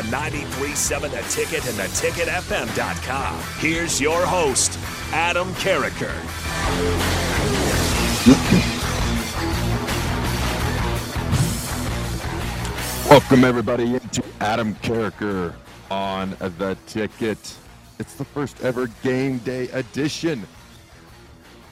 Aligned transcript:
On 0.00 0.06
93.7 0.06 1.10
The 1.10 1.20
Ticket 1.28 1.66
and 1.68 1.76
theticketfm.com. 1.76 3.38
Here's 3.58 4.00
your 4.00 4.24
host, 4.24 4.78
Adam 5.12 5.52
Carriker. 5.56 6.14
Welcome 13.10 13.44
everybody 13.44 13.96
into 13.96 14.24
Adam 14.40 14.74
Carriker 14.76 15.52
on 15.90 16.30
the 16.30 16.78
ticket. 16.86 17.54
It's 17.98 18.14
the 18.14 18.24
first 18.24 18.58
ever 18.62 18.86
game 19.02 19.36
day 19.40 19.68
edition 19.68 20.46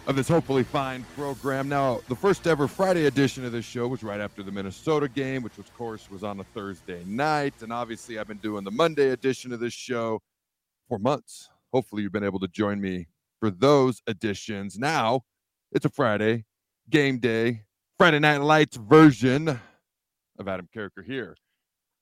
of 0.09 0.17
this 0.17 0.27
hopefully 0.27 0.63
fine 0.63 1.05
program. 1.15 1.69
Now, 1.69 2.01
the 2.09 2.17
first 2.17 2.47
ever 2.47 2.67
Friday 2.67 3.05
edition 3.07 3.45
of 3.45 3.53
this 3.53 3.67
show 3.67 3.87
was 3.87 4.03
right 4.03 4.23
after 4.23 4.43
the 4.43 4.51
Minnesota 4.51 5.07
game, 5.07 5.43
which 5.43 5.59
of 5.59 5.73
course 5.77 6.11
was 6.11 6.25
on 6.25 6.41
a 6.41 6.45
Thursday 6.45 7.05
night, 7.05 7.53
and 7.61 7.71
obviously 7.71 8.19
I've 8.19 8.27
been 8.27 8.39
doing 8.39 8.65
the 8.65 8.71
Monday 8.71 9.11
edition 9.11 9.53
of 9.53 9.61
this 9.61 9.75
show 9.75 10.23
for 10.89 10.99
months. 10.99 11.51
Hopefully 11.75 12.03
you've 12.03 12.13
been 12.13 12.25
able 12.25 12.41
to 12.41 12.49
join 12.49 12.81
me 12.81 13.07
for 13.39 13.51
those 13.51 14.01
editions. 14.09 14.79
Now, 14.79 15.25
it's 15.73 15.85
a 15.85 15.91
Friday 15.91 16.47
game 16.89 17.19
day, 17.19 17.65
Friday 17.99 18.19
Night 18.19 18.41
Lights 18.41 18.79
version 18.79 19.61
of 20.39 20.49
Adam 20.49 20.71
Carriker 20.75 21.05
here 21.05 21.37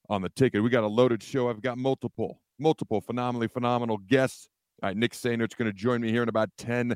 on 0.09 0.23
the 0.23 0.29
ticket. 0.29 0.63
We 0.63 0.71
got 0.71 0.85
a 0.85 0.89
loaded 0.89 1.25
show. 1.25 1.51
I've 1.51 1.61
got 1.61 1.77
multiple, 1.77 2.41
multiple 2.57 3.01
phenomenally 3.01 3.49
phenomenal 3.49 3.99
guests. 3.99 4.49
All 4.81 4.91
right, 4.91 4.97
Nick 4.97 5.11
Sehnert's 5.11 5.57
going 5.57 5.69
to 5.69 5.77
join 5.77 6.01
me 6.01 6.13
here 6.13 6.23
in 6.23 6.29
about 6.29 6.51
10 6.57 6.95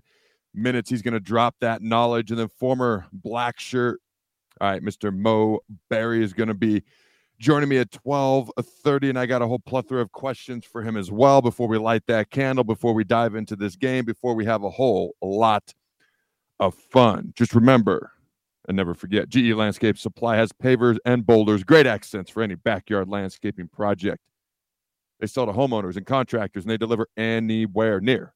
minutes. 0.54 0.90
He's 0.90 1.02
going 1.02 1.14
to 1.14 1.20
drop 1.20 1.56
that 1.60 1.82
knowledge. 1.82 2.30
And 2.30 2.38
then 2.38 2.48
former 2.48 3.06
black 3.12 3.58
shirt, 3.58 4.00
all 4.60 4.70
right, 4.70 4.82
Mr. 4.82 5.16
Mo 5.16 5.60
Barry 5.88 6.22
is 6.22 6.32
going 6.32 6.48
to 6.48 6.54
be 6.54 6.82
joining 7.38 7.70
me 7.70 7.78
at 7.78 7.90
12:30 7.90 9.10
and 9.10 9.18
I 9.18 9.26
got 9.26 9.40
a 9.40 9.46
whole 9.46 9.58
plethora 9.58 10.02
of 10.02 10.12
questions 10.12 10.64
for 10.64 10.82
him 10.82 10.96
as 10.96 11.10
well 11.10 11.40
before 11.40 11.66
we 11.68 11.78
light 11.78 12.06
that 12.06 12.30
candle, 12.30 12.64
before 12.64 12.92
we 12.92 13.02
dive 13.02 13.34
into 13.34 13.56
this 13.56 13.76
game, 13.76 14.04
before 14.04 14.34
we 14.34 14.44
have 14.44 14.62
a 14.62 14.70
whole 14.70 15.16
lot 15.22 15.72
of 16.60 16.74
fun. 16.74 17.32
Just 17.34 17.54
remember, 17.54 18.12
and 18.68 18.76
never 18.76 18.92
forget, 18.92 19.30
GE 19.30 19.54
Landscape 19.54 19.96
Supply 19.96 20.36
has 20.36 20.52
pavers 20.52 20.98
and 21.06 21.26
boulders, 21.26 21.64
great 21.64 21.86
accents 21.86 22.30
for 22.30 22.42
any 22.42 22.54
backyard 22.54 23.08
landscaping 23.08 23.68
project. 23.68 24.20
They 25.18 25.26
sell 25.26 25.46
to 25.46 25.52
homeowners 25.52 25.96
and 25.96 26.04
contractors, 26.04 26.64
and 26.64 26.70
they 26.70 26.76
deliver 26.76 27.08
anywhere 27.16 28.00
near 28.00 28.34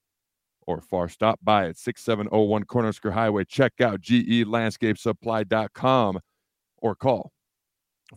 or 0.67 0.81
far. 0.81 1.09
Stop 1.09 1.39
by 1.43 1.69
at 1.69 1.77
6701 1.77 2.65
Cornhusker 2.65 3.13
Highway. 3.13 3.45
Check 3.45 3.81
out 3.81 4.01
gelandscapesupply.com 4.01 6.21
or 6.79 6.95
call 6.95 7.33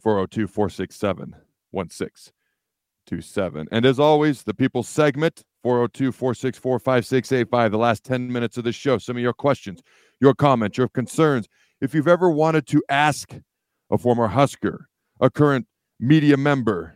402 0.01 0.47
467 0.47 1.35
1627. 1.71 3.67
And 3.71 3.85
as 3.85 3.99
always, 3.99 4.43
the 4.43 4.53
people 4.53 4.83
segment 4.83 5.43
402 5.63 6.11
464 6.11 6.79
5685. 6.79 7.71
The 7.71 7.77
last 7.77 8.03
10 8.03 8.31
minutes 8.31 8.57
of 8.57 8.63
the 8.63 8.71
show. 8.71 8.97
Some 8.97 9.17
of 9.17 9.21
your 9.21 9.33
questions, 9.33 9.81
your 10.19 10.33
comments, 10.33 10.77
your 10.77 10.89
concerns 10.89 11.47
if 11.81 11.93
you've 11.93 12.07
ever 12.07 12.29
wanted 12.29 12.67
to 12.67 12.83
ask 12.89 13.35
a 13.91 13.97
former 13.97 14.27
Husker, 14.27 14.87
a 15.19 15.29
current 15.29 15.67
media 15.99 16.37
member, 16.37 16.95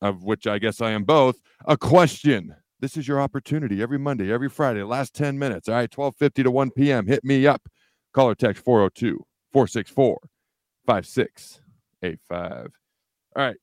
of 0.00 0.24
which 0.24 0.46
I 0.46 0.58
guess 0.58 0.80
I 0.80 0.90
am 0.90 1.04
both, 1.04 1.40
a 1.66 1.76
question, 1.76 2.54
this 2.80 2.96
is 2.96 3.08
your 3.08 3.20
opportunity 3.20 3.82
every 3.82 3.98
Monday, 3.98 4.32
every 4.32 4.48
Friday, 4.48 4.82
last 4.82 5.14
10 5.14 5.38
minutes. 5.38 5.68
All 5.68 5.74
right, 5.74 5.92
1250 5.92 6.42
to 6.42 6.50
1 6.50 6.70
p.m. 6.72 7.06
Hit 7.06 7.24
me 7.24 7.46
up. 7.46 7.68
Call 8.12 8.28
or 8.28 8.34
text 8.34 8.64
402 8.64 9.24
464 9.52 10.18
5685. 10.86 12.66
All 13.36 13.42
right, 13.44 13.56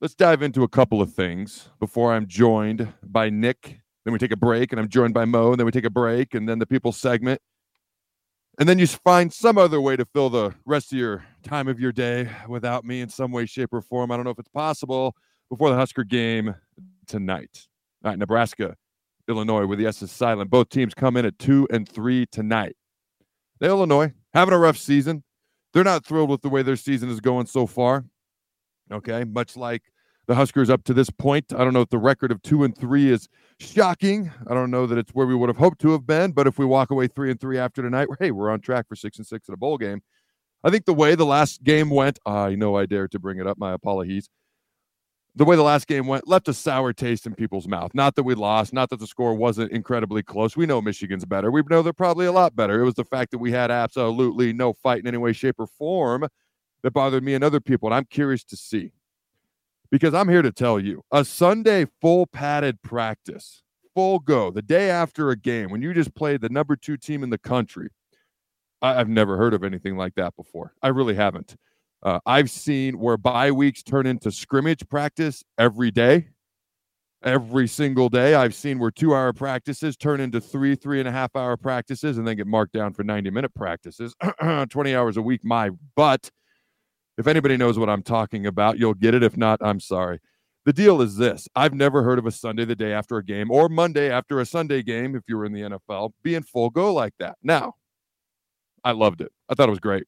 let's 0.00 0.14
dive 0.14 0.42
into 0.42 0.62
a 0.62 0.68
couple 0.68 1.00
of 1.00 1.12
things 1.12 1.68
before 1.78 2.12
I'm 2.12 2.26
joined 2.26 2.92
by 3.02 3.30
Nick. 3.30 3.78
Then 4.04 4.12
we 4.12 4.18
take 4.18 4.32
a 4.32 4.36
break, 4.36 4.72
and 4.72 4.80
I'm 4.80 4.88
joined 4.88 5.14
by 5.14 5.24
Mo. 5.24 5.52
And 5.52 5.60
then 5.60 5.66
we 5.66 5.72
take 5.72 5.84
a 5.84 5.90
break, 5.90 6.34
and 6.34 6.48
then 6.48 6.58
the 6.58 6.66
people 6.66 6.92
segment 6.92 7.40
and 8.58 8.68
then 8.68 8.78
you 8.78 8.86
find 8.86 9.32
some 9.32 9.56
other 9.56 9.80
way 9.80 9.96
to 9.96 10.04
fill 10.04 10.28
the 10.28 10.54
rest 10.66 10.92
of 10.92 10.98
your 10.98 11.24
time 11.42 11.68
of 11.68 11.80
your 11.80 11.92
day 11.92 12.28
without 12.48 12.84
me 12.84 13.00
in 13.00 13.08
some 13.08 13.32
way, 13.32 13.46
shape, 13.46 13.72
or 13.72 13.80
form. 13.80 14.10
I 14.10 14.16
don't 14.16 14.24
know 14.24 14.30
if 14.30 14.38
it's 14.38 14.48
possible 14.48 15.16
before 15.48 15.70
the 15.70 15.76
Husker 15.76 16.04
game 16.04 16.54
tonight. 17.06 17.66
All 18.04 18.10
right, 18.10 18.18
Nebraska, 18.18 18.76
Illinois, 19.28 19.66
with 19.66 19.78
the 19.78 19.86
S 19.86 20.02
is 20.02 20.10
silent. 20.10 20.50
Both 20.50 20.70
teams 20.70 20.94
come 20.94 21.16
in 21.16 21.24
at 21.24 21.38
two 21.38 21.68
and 21.70 21.88
three 21.88 22.26
tonight. 22.26 22.76
The 23.60 23.66
Illinois 23.66 24.12
having 24.34 24.54
a 24.54 24.58
rough 24.58 24.76
season. 24.76 25.22
They're 25.72 25.84
not 25.84 26.04
thrilled 26.04 26.28
with 26.28 26.42
the 26.42 26.48
way 26.48 26.62
their 26.62 26.76
season 26.76 27.08
is 27.08 27.20
going 27.20 27.46
so 27.46 27.66
far. 27.66 28.04
Okay, 28.90 29.24
much 29.24 29.56
like 29.56 29.82
the 30.26 30.34
Huskers 30.34 30.68
up 30.68 30.84
to 30.84 30.94
this 30.94 31.10
point. 31.10 31.52
I 31.52 31.64
don't 31.64 31.72
know 31.72 31.80
if 31.80 31.88
the 31.88 31.98
record 31.98 32.30
of 32.30 32.42
two 32.42 32.64
and 32.64 32.76
three 32.76 33.10
is 33.10 33.28
shocking. 33.58 34.30
I 34.48 34.54
don't 34.54 34.70
know 34.70 34.86
that 34.86 34.98
it's 34.98 35.12
where 35.12 35.26
we 35.26 35.34
would 35.34 35.48
have 35.48 35.56
hoped 35.56 35.80
to 35.82 35.92
have 35.92 36.06
been, 36.06 36.32
but 36.32 36.46
if 36.46 36.58
we 36.58 36.64
walk 36.64 36.90
away 36.90 37.06
three 37.06 37.30
and 37.30 37.40
three 37.40 37.58
after 37.58 37.82
tonight, 37.82 38.08
hey, 38.18 38.30
we're 38.30 38.50
on 38.50 38.60
track 38.60 38.88
for 38.88 38.96
six 38.96 39.18
and 39.18 39.26
six 39.26 39.48
in 39.48 39.54
a 39.54 39.56
bowl 39.56 39.78
game. 39.78 40.02
I 40.64 40.70
think 40.70 40.84
the 40.84 40.94
way 40.94 41.14
the 41.14 41.26
last 41.26 41.62
game 41.64 41.90
went, 41.90 42.18
I 42.24 42.54
know 42.54 42.76
I 42.76 42.86
dare 42.86 43.08
to 43.08 43.18
bring 43.18 43.38
it 43.38 43.46
up. 43.46 43.58
My 43.58 43.72
apologies. 43.72 44.28
The 45.34 45.46
way 45.46 45.56
the 45.56 45.62
last 45.62 45.86
game 45.86 46.06
went 46.06 46.28
left 46.28 46.48
a 46.48 46.52
sour 46.52 46.92
taste 46.92 47.24
in 47.24 47.34
people's 47.34 47.66
mouth. 47.66 47.92
Not 47.94 48.16
that 48.16 48.22
we 48.22 48.34
lost, 48.34 48.74
not 48.74 48.90
that 48.90 49.00
the 49.00 49.06
score 49.06 49.34
wasn't 49.34 49.72
incredibly 49.72 50.22
close. 50.22 50.56
We 50.56 50.66
know 50.66 50.82
Michigan's 50.82 51.24
better. 51.24 51.50
We 51.50 51.62
know 51.70 51.80
they're 51.80 51.94
probably 51.94 52.26
a 52.26 52.32
lot 52.32 52.54
better. 52.54 52.82
It 52.82 52.84
was 52.84 52.94
the 52.94 53.04
fact 53.04 53.30
that 53.30 53.38
we 53.38 53.50
had 53.50 53.70
absolutely 53.70 54.52
no 54.52 54.74
fight 54.74 55.00
in 55.00 55.06
any 55.06 55.16
way, 55.16 55.32
shape, 55.32 55.56
or 55.58 55.66
form 55.66 56.28
that 56.82 56.90
bothered 56.90 57.24
me 57.24 57.32
and 57.32 57.42
other 57.42 57.60
people. 57.60 57.88
And 57.88 57.94
I'm 57.94 58.04
curious 58.04 58.44
to 58.44 58.56
see 58.56 58.92
because 59.90 60.12
I'm 60.12 60.28
here 60.28 60.42
to 60.42 60.52
tell 60.52 60.78
you 60.78 61.02
a 61.10 61.24
Sunday 61.24 61.86
full 62.00 62.26
padded 62.26 62.82
practice, 62.82 63.62
full 63.94 64.18
go, 64.18 64.50
the 64.50 64.62
day 64.62 64.90
after 64.90 65.30
a 65.30 65.36
game, 65.36 65.70
when 65.70 65.80
you 65.80 65.94
just 65.94 66.14
played 66.14 66.42
the 66.42 66.50
number 66.50 66.76
two 66.76 66.98
team 66.98 67.22
in 67.22 67.30
the 67.30 67.38
country. 67.38 67.88
I, 68.82 68.94
have 68.94 69.08
never 69.08 69.36
heard 69.36 69.54
of 69.54 69.62
anything 69.62 69.96
like 69.96 70.16
that 70.16 70.34
before. 70.34 70.74
I 70.82 70.88
really 70.88 71.14
haven't. 71.14 71.54
Uh, 72.02 72.18
I've 72.26 72.50
seen 72.50 72.98
where 72.98 73.16
bye 73.16 73.52
weeks 73.52 73.82
turn 73.82 74.06
into 74.06 74.32
scrimmage 74.32 74.88
practice 74.88 75.44
every 75.56 75.90
day, 75.90 76.28
every 77.22 77.68
single 77.68 78.08
day. 78.08 78.34
I've 78.34 78.54
seen 78.54 78.78
where 78.80 78.90
two 78.90 79.14
hour 79.14 79.32
practices 79.32 79.96
turn 79.96 80.20
into 80.20 80.40
three, 80.40 80.74
three 80.74 80.98
and 80.98 81.08
a 81.08 81.12
half 81.12 81.36
hour 81.36 81.56
practices 81.56 82.18
and 82.18 82.26
then 82.26 82.36
get 82.36 82.46
marked 82.46 82.72
down 82.72 82.92
for 82.92 83.04
90 83.04 83.30
minute 83.30 83.54
practices, 83.54 84.14
20 84.70 84.94
hours 84.94 85.16
a 85.16 85.22
week. 85.22 85.44
My 85.44 85.70
butt. 85.94 86.30
If 87.18 87.26
anybody 87.26 87.56
knows 87.56 87.78
what 87.78 87.90
I'm 87.90 88.02
talking 88.02 88.46
about, 88.46 88.78
you'll 88.78 88.94
get 88.94 89.14
it. 89.14 89.22
If 89.22 89.36
not, 89.36 89.60
I'm 89.62 89.80
sorry. 89.80 90.18
The 90.64 90.72
deal 90.72 91.02
is 91.02 91.16
this 91.16 91.46
I've 91.54 91.74
never 91.74 92.02
heard 92.02 92.18
of 92.18 92.26
a 92.26 92.30
Sunday 92.30 92.64
the 92.64 92.76
day 92.76 92.92
after 92.92 93.16
a 93.16 93.24
game 93.24 93.50
or 93.50 93.68
Monday 93.68 94.10
after 94.10 94.40
a 94.40 94.46
Sunday 94.46 94.82
game, 94.82 95.14
if 95.14 95.22
you 95.28 95.36
were 95.36 95.44
in 95.44 95.52
the 95.52 95.62
NFL, 95.62 96.12
being 96.22 96.42
full 96.42 96.70
go 96.70 96.92
like 96.92 97.14
that. 97.18 97.36
Now, 97.42 97.74
I 98.84 98.92
loved 98.92 99.20
it. 99.20 99.30
I 99.48 99.54
thought 99.54 99.68
it 99.68 99.70
was 99.70 99.80
great. 99.80 100.04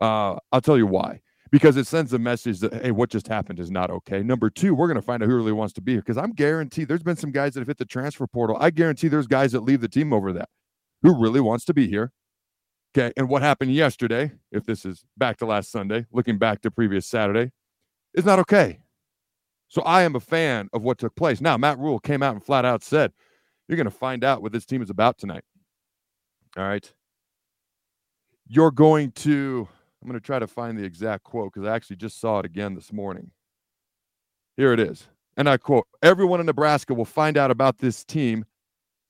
Uh, 0.00 0.36
I'll 0.52 0.60
tell 0.60 0.78
you 0.78 0.86
why. 0.86 1.20
Because 1.52 1.76
it 1.76 1.86
sends 1.86 2.12
a 2.12 2.18
message 2.18 2.58
that, 2.60 2.74
hey, 2.74 2.90
what 2.90 3.08
just 3.08 3.28
happened 3.28 3.60
is 3.60 3.70
not 3.70 3.88
okay. 3.88 4.22
Number 4.22 4.50
two, 4.50 4.74
we're 4.74 4.88
going 4.88 4.96
to 4.96 5.02
find 5.02 5.22
out 5.22 5.28
who 5.28 5.36
really 5.36 5.52
wants 5.52 5.72
to 5.74 5.80
be 5.80 5.92
here. 5.92 6.00
Because 6.00 6.18
I'm 6.18 6.32
guaranteed 6.32 6.88
there's 6.88 7.04
been 7.04 7.16
some 7.16 7.30
guys 7.30 7.54
that 7.54 7.60
have 7.60 7.68
hit 7.68 7.78
the 7.78 7.84
transfer 7.84 8.26
portal. 8.26 8.56
I 8.58 8.70
guarantee 8.70 9.08
there's 9.08 9.28
guys 9.28 9.52
that 9.52 9.60
leave 9.60 9.80
the 9.80 9.88
team 9.88 10.12
over 10.12 10.32
that 10.32 10.48
who 11.02 11.14
really 11.14 11.40
wants 11.40 11.64
to 11.66 11.74
be 11.74 11.88
here 11.88 12.12
Okay. 12.96 13.12
And 13.16 13.28
what 13.28 13.42
happened 13.42 13.74
yesterday, 13.74 14.32
if 14.50 14.64
this 14.64 14.86
is 14.86 15.04
back 15.18 15.36
to 15.38 15.46
last 15.46 15.70
Sunday, 15.70 16.06
looking 16.12 16.38
back 16.38 16.62
to 16.62 16.70
previous 16.70 17.06
Saturday, 17.06 17.52
is 18.14 18.24
not 18.24 18.38
okay. 18.38 18.78
So 19.68 19.82
I 19.82 20.02
am 20.02 20.16
a 20.16 20.20
fan 20.20 20.68
of 20.72 20.82
what 20.82 20.98
took 20.98 21.14
place. 21.14 21.40
Now, 21.40 21.58
Matt 21.58 21.78
Rhule 21.78 21.98
came 21.98 22.22
out 22.22 22.34
and 22.34 22.42
flat 22.42 22.64
out 22.64 22.82
said, 22.82 23.12
You're 23.68 23.76
going 23.76 23.84
to 23.84 23.90
find 23.90 24.24
out 24.24 24.40
what 24.40 24.52
this 24.52 24.64
team 24.64 24.80
is 24.80 24.88
about 24.88 25.18
tonight. 25.18 25.44
All 26.56 26.64
right. 26.64 26.90
You're 28.46 28.70
going 28.70 29.10
to, 29.12 29.68
I'm 30.02 30.08
going 30.08 30.20
to 30.20 30.24
try 30.24 30.38
to 30.38 30.46
find 30.46 30.78
the 30.78 30.84
exact 30.84 31.24
quote 31.24 31.52
because 31.52 31.68
I 31.68 31.74
actually 31.74 31.96
just 31.96 32.20
saw 32.20 32.38
it 32.40 32.46
again 32.46 32.74
this 32.74 32.92
morning. 32.92 33.30
Here 34.56 34.72
it 34.72 34.80
is. 34.80 35.08
And 35.36 35.48
I 35.48 35.56
quote 35.56 35.86
Everyone 36.02 36.40
in 36.40 36.46
Nebraska 36.46 36.94
will 36.94 37.04
find 37.04 37.36
out 37.36 37.50
about 37.50 37.78
this 37.78 38.04
team 38.04 38.44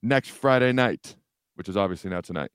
next 0.02 0.30
Friday 0.30 0.72
night, 0.72 1.16
which 1.54 1.68
is 1.68 1.76
obviously 1.76 2.10
not 2.10 2.24
tonight 2.24 2.50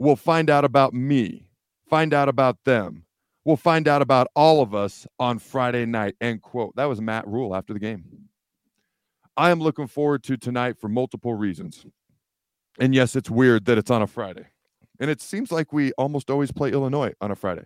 We'll 0.00 0.16
find 0.16 0.48
out 0.48 0.64
about 0.64 0.94
me, 0.94 1.50
find 1.90 2.14
out 2.14 2.30
about 2.30 2.56
them. 2.64 3.04
We'll 3.44 3.58
find 3.58 3.86
out 3.86 4.00
about 4.00 4.28
all 4.34 4.62
of 4.62 4.74
us 4.74 5.06
on 5.18 5.38
Friday 5.38 5.84
night. 5.84 6.14
End 6.22 6.40
quote. 6.40 6.74
That 6.76 6.86
was 6.86 7.02
Matt 7.02 7.28
Rhule 7.28 7.54
after 7.54 7.74
the 7.74 7.80
game. 7.80 8.04
I 9.36 9.50
am 9.50 9.60
looking 9.60 9.86
forward 9.86 10.22
to 10.24 10.38
tonight 10.38 10.78
for 10.78 10.88
multiple 10.88 11.34
reasons. 11.34 11.84
And 12.78 12.94
yes, 12.94 13.14
it's 13.14 13.28
weird 13.28 13.66
that 13.66 13.76
it's 13.76 13.90
on 13.90 14.00
a 14.00 14.06
Friday. 14.06 14.46
And 15.00 15.10
it 15.10 15.20
seems 15.20 15.50
like 15.50 15.72
we 15.72 15.92
almost 15.92 16.30
always 16.30 16.52
play 16.52 16.70
Illinois 16.70 17.14
on 17.20 17.30
a 17.30 17.34
Friday. 17.34 17.64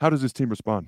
How 0.00 0.08
does 0.10 0.22
this 0.22 0.32
team 0.32 0.48
respond? 0.48 0.86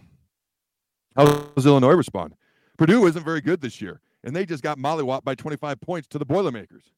How 1.17 1.27
does 1.27 1.67
Illinois 1.67 1.95
respond? 1.95 2.35
Purdue 2.77 3.07
isn't 3.07 3.25
very 3.25 3.41
good 3.41 3.61
this 3.61 3.81
year, 3.81 4.01
and 4.23 4.37
they 4.37 4.47
just 4.47 4.63
got 4.63 4.79
mollywopped 4.79 5.25
by 5.25 5.35
25 5.35 5.81
points 5.81 6.07
to 6.09 6.19
the 6.19 6.25
Boilermakers. 6.25 6.93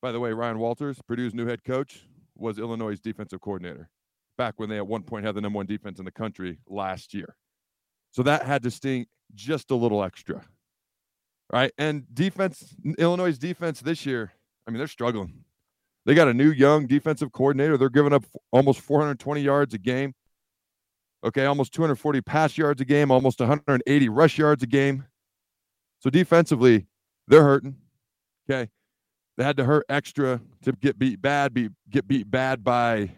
By 0.00 0.10
the 0.10 0.20
way, 0.20 0.32
Ryan 0.32 0.58
Walters, 0.58 0.98
Purdue's 1.06 1.34
new 1.34 1.46
head 1.46 1.62
coach, 1.64 2.06
was 2.34 2.58
Illinois' 2.58 2.98
defensive 2.98 3.42
coordinator 3.42 3.90
back 4.38 4.54
when 4.56 4.70
they 4.70 4.78
at 4.78 4.86
one 4.86 5.02
point 5.02 5.26
had 5.26 5.34
the 5.34 5.42
number 5.42 5.58
one 5.58 5.66
defense 5.66 5.98
in 5.98 6.06
the 6.06 6.10
country 6.10 6.58
last 6.66 7.12
year. 7.12 7.36
So 8.12 8.22
that 8.22 8.44
had 8.46 8.62
to 8.62 8.70
sting 8.70 9.06
just 9.34 9.70
a 9.70 9.74
little 9.74 10.02
extra. 10.02 10.42
Right. 11.52 11.72
And 11.76 12.06
defense, 12.14 12.74
Illinois' 12.96 13.36
defense 13.36 13.80
this 13.80 14.06
year, 14.06 14.32
I 14.70 14.72
mean, 14.72 14.78
they're 14.78 14.86
struggling. 14.86 15.42
They 16.06 16.14
got 16.14 16.28
a 16.28 16.34
new 16.34 16.52
young 16.52 16.86
defensive 16.86 17.32
coordinator. 17.32 17.76
They're 17.76 17.88
giving 17.88 18.12
up 18.12 18.24
almost 18.52 18.80
420 18.80 19.40
yards 19.40 19.74
a 19.74 19.78
game. 19.78 20.14
Okay, 21.24 21.44
almost 21.44 21.74
240 21.74 22.20
pass 22.20 22.56
yards 22.56 22.80
a 22.80 22.84
game, 22.84 23.10
almost 23.10 23.40
180 23.40 24.08
rush 24.08 24.38
yards 24.38 24.62
a 24.62 24.68
game. 24.68 25.06
So 25.98 26.08
defensively, 26.08 26.86
they're 27.26 27.42
hurting. 27.42 27.78
Okay. 28.48 28.70
They 29.36 29.42
had 29.42 29.56
to 29.56 29.64
hurt 29.64 29.86
extra 29.88 30.40
to 30.62 30.72
get 30.72 31.00
beat 31.00 31.20
bad, 31.20 31.52
be 31.52 31.70
get 31.90 32.06
beat 32.06 32.30
bad 32.30 32.62
by 32.62 33.10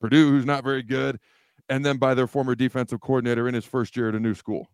Purdue, 0.00 0.30
who's 0.30 0.46
not 0.46 0.62
very 0.62 0.84
good, 0.84 1.18
and 1.68 1.84
then 1.84 1.96
by 1.96 2.14
their 2.14 2.28
former 2.28 2.54
defensive 2.54 3.00
coordinator 3.00 3.48
in 3.48 3.54
his 3.54 3.64
first 3.64 3.96
year 3.96 4.10
at 4.10 4.14
a 4.14 4.20
new 4.20 4.34
school. 4.34 4.68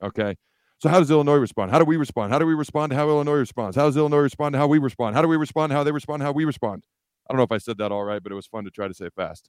Okay. 0.00 0.36
So 0.82 0.88
how 0.88 0.98
does 0.98 1.12
Illinois 1.12 1.36
respond? 1.36 1.70
How 1.70 1.78
do 1.78 1.84
we 1.84 1.96
respond? 1.96 2.32
How 2.32 2.40
do 2.40 2.46
we 2.46 2.54
respond 2.54 2.90
to 2.90 2.96
how 2.96 3.08
Illinois 3.08 3.34
responds? 3.34 3.76
How 3.76 3.84
does 3.84 3.96
Illinois 3.96 4.16
respond 4.16 4.54
to 4.54 4.58
how 4.58 4.66
we 4.66 4.80
respond? 4.80 5.14
How 5.14 5.22
do 5.22 5.28
we 5.28 5.36
respond 5.36 5.72
how 5.72 5.84
they 5.84 5.92
respond 5.92 6.24
how 6.24 6.32
we 6.32 6.44
respond? 6.44 6.82
I 7.24 7.32
don't 7.32 7.36
know 7.36 7.44
if 7.44 7.52
I 7.52 7.58
said 7.58 7.78
that 7.78 7.92
all 7.92 8.02
right, 8.02 8.20
but 8.20 8.32
it 8.32 8.34
was 8.34 8.48
fun 8.48 8.64
to 8.64 8.70
try 8.72 8.88
to 8.88 8.94
say 8.94 9.08
fast. 9.14 9.48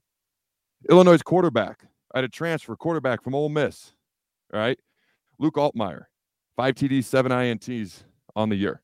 Illinois' 0.91 1.23
quarterback. 1.23 1.85
I 2.13 2.19
had 2.19 2.23
a 2.23 2.29
transfer 2.29 2.75
quarterback 2.75 3.23
from 3.23 3.33
Ole 3.33 3.49
Miss. 3.49 3.93
All 4.53 4.59
right. 4.59 4.77
Luke 5.39 5.55
Altmyer, 5.55 6.03
five 6.55 6.75
TDs, 6.75 7.05
seven 7.05 7.31
INTs 7.31 8.03
on 8.35 8.49
the 8.49 8.55
year. 8.55 8.83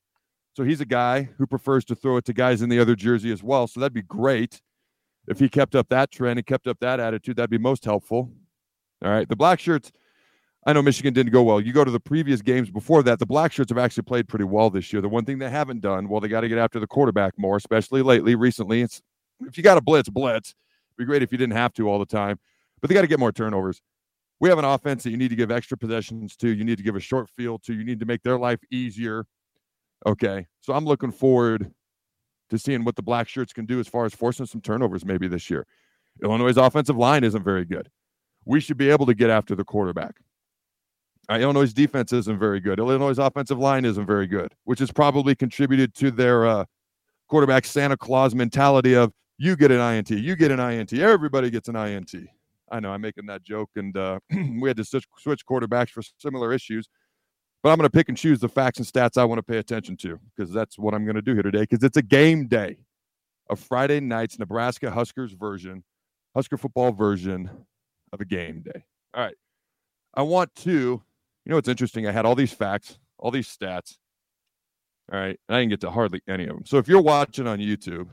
So 0.56 0.64
he's 0.64 0.80
a 0.80 0.86
guy 0.86 1.28
who 1.38 1.46
prefers 1.46 1.84
to 1.84 1.94
throw 1.94 2.16
it 2.16 2.24
to 2.24 2.32
guys 2.32 2.62
in 2.62 2.68
the 2.68 2.80
other 2.80 2.96
jersey 2.96 3.30
as 3.30 3.44
well. 3.44 3.68
So 3.68 3.78
that'd 3.78 3.92
be 3.92 4.02
great 4.02 4.60
if 5.28 5.38
he 5.38 5.48
kept 5.48 5.76
up 5.76 5.88
that 5.90 6.10
trend 6.10 6.40
and 6.40 6.46
kept 6.46 6.66
up 6.66 6.80
that 6.80 6.98
attitude. 6.98 7.36
That'd 7.36 7.48
be 7.48 7.58
most 7.58 7.84
helpful. 7.84 8.28
All 9.04 9.10
right. 9.12 9.28
The 9.28 9.36
black 9.36 9.60
shirts, 9.60 9.92
I 10.66 10.74
know 10.74 10.82
Michigan 10.82 11.14
didn't 11.14 11.32
go 11.32 11.42
well. 11.42 11.60
You 11.60 11.72
go 11.72 11.84
to 11.84 11.90
the 11.90 12.00
previous 12.00 12.42
games 12.42 12.70
before 12.70 13.02
that, 13.04 13.18
the 13.18 13.26
black 13.26 13.50
shirts 13.52 13.70
have 13.70 13.78
actually 13.78 14.02
played 14.02 14.28
pretty 14.28 14.44
well 14.44 14.68
this 14.68 14.92
year. 14.92 15.00
The 15.00 15.08
one 15.08 15.24
thing 15.24 15.38
they 15.38 15.48
haven't 15.48 15.80
done, 15.80 16.08
well, 16.08 16.20
they 16.20 16.28
got 16.28 16.42
to 16.42 16.48
get 16.48 16.58
after 16.58 16.78
the 16.78 16.86
quarterback 16.86 17.32
more, 17.38 17.56
especially 17.56 18.02
lately, 18.02 18.34
recently. 18.34 18.82
It's 18.82 19.00
if 19.40 19.56
you 19.56 19.62
got 19.62 19.76
to 19.76 19.80
blitz, 19.80 20.10
blitz. 20.10 20.50
It'd 20.50 20.98
be 20.98 21.04
great 21.06 21.22
if 21.22 21.32
you 21.32 21.38
didn't 21.38 21.56
have 21.56 21.72
to 21.74 21.88
all 21.88 21.98
the 21.98 22.04
time, 22.04 22.38
but 22.80 22.88
they 22.88 22.94
got 22.94 23.00
to 23.02 23.06
get 23.06 23.18
more 23.18 23.32
turnovers. 23.32 23.80
We 24.38 24.50
have 24.50 24.58
an 24.58 24.64
offense 24.66 25.02
that 25.04 25.10
you 25.10 25.16
need 25.16 25.28
to 25.28 25.36
give 25.36 25.50
extra 25.50 25.78
possessions 25.78 26.36
to. 26.36 26.48
You 26.48 26.64
need 26.64 26.76
to 26.76 26.84
give 26.84 26.96
a 26.96 27.00
short 27.00 27.28
field 27.30 27.62
to. 27.64 27.74
You 27.74 27.84
need 27.84 28.00
to 28.00 28.06
make 28.06 28.22
their 28.22 28.38
life 28.38 28.60
easier. 28.70 29.26
Okay. 30.06 30.46
So 30.60 30.74
I'm 30.74 30.84
looking 30.84 31.12
forward 31.12 31.72
to 32.50 32.58
seeing 32.58 32.84
what 32.84 32.96
the 32.96 33.02
black 33.02 33.28
shirts 33.28 33.52
can 33.52 33.64
do 33.64 33.80
as 33.80 33.88
far 33.88 34.04
as 34.04 34.14
forcing 34.14 34.46
some 34.46 34.60
turnovers 34.60 35.04
maybe 35.04 35.28
this 35.28 35.48
year. 35.48 35.66
Illinois' 36.22 36.56
offensive 36.56 36.96
line 36.96 37.24
isn't 37.24 37.42
very 37.42 37.64
good. 37.64 37.90
We 38.44 38.60
should 38.60 38.76
be 38.76 38.90
able 38.90 39.06
to 39.06 39.14
get 39.14 39.30
after 39.30 39.54
the 39.54 39.64
quarterback. 39.64 40.16
Illinois' 41.38 41.72
defense 41.72 42.12
isn't 42.12 42.38
very 42.38 42.60
good. 42.60 42.78
Illinois' 42.78 43.18
offensive 43.18 43.58
line 43.58 43.84
isn't 43.84 44.06
very 44.06 44.26
good, 44.26 44.52
which 44.64 44.80
has 44.80 44.90
probably 44.90 45.34
contributed 45.34 45.94
to 45.94 46.10
their 46.10 46.46
uh, 46.46 46.64
quarterback 47.28 47.64
Santa 47.64 47.96
Claus 47.96 48.34
mentality 48.34 48.94
of 48.94 49.12
you 49.38 49.56
get 49.56 49.70
an 49.70 49.80
INT, 49.80 50.10
you 50.10 50.36
get 50.36 50.50
an 50.50 50.60
INT, 50.60 50.92
everybody 50.92 51.50
gets 51.50 51.68
an 51.68 51.76
INT. 51.76 52.14
I 52.70 52.80
know 52.80 52.92
I'm 52.92 53.00
making 53.00 53.26
that 53.26 53.42
joke, 53.42 53.70
and 53.76 53.96
uh, 53.96 54.18
we 54.60 54.68
had 54.68 54.76
to 54.76 54.84
switch, 54.84 55.46
quarterbacks 55.46 55.90
for 55.90 56.02
similar 56.18 56.52
issues. 56.52 56.88
But 57.62 57.70
I'm 57.70 57.76
going 57.76 57.86
to 57.86 57.90
pick 57.90 58.08
and 58.08 58.16
choose 58.16 58.40
the 58.40 58.48
facts 58.48 58.78
and 58.78 58.86
stats 58.86 59.18
I 59.18 59.24
want 59.24 59.38
to 59.38 59.42
pay 59.42 59.58
attention 59.58 59.96
to 59.98 60.18
because 60.34 60.52
that's 60.52 60.78
what 60.78 60.94
I'm 60.94 61.04
going 61.04 61.16
to 61.16 61.22
do 61.22 61.34
here 61.34 61.42
today 61.42 61.60
because 61.60 61.82
it's 61.84 61.96
a 61.96 62.02
game 62.02 62.46
day, 62.46 62.78
a 63.50 63.56
Friday 63.56 64.00
night's 64.00 64.38
Nebraska 64.38 64.90
Huskers 64.90 65.32
version, 65.32 65.84
Husker 66.34 66.56
football 66.56 66.92
version 66.92 67.50
of 68.12 68.20
a 68.20 68.24
game 68.24 68.62
day. 68.62 68.84
All 69.14 69.22
right. 69.22 69.36
I 70.14 70.22
want 70.22 70.54
to, 70.56 71.02
you 71.44 71.50
know, 71.50 71.56
what's 71.56 71.68
interesting. 71.68 72.06
I 72.06 72.12
had 72.12 72.26
all 72.26 72.34
these 72.34 72.52
facts, 72.52 72.98
all 73.18 73.30
these 73.30 73.48
stats. 73.48 73.96
All 75.12 75.18
right. 75.18 75.38
And 75.48 75.56
I 75.56 75.60
didn't 75.60 75.70
get 75.70 75.80
to 75.80 75.90
hardly 75.90 76.20
any 76.28 76.44
of 76.44 76.50
them. 76.50 76.64
So 76.66 76.78
if 76.78 76.86
you're 76.86 77.02
watching 77.02 77.46
on 77.46 77.58
YouTube, 77.58 78.08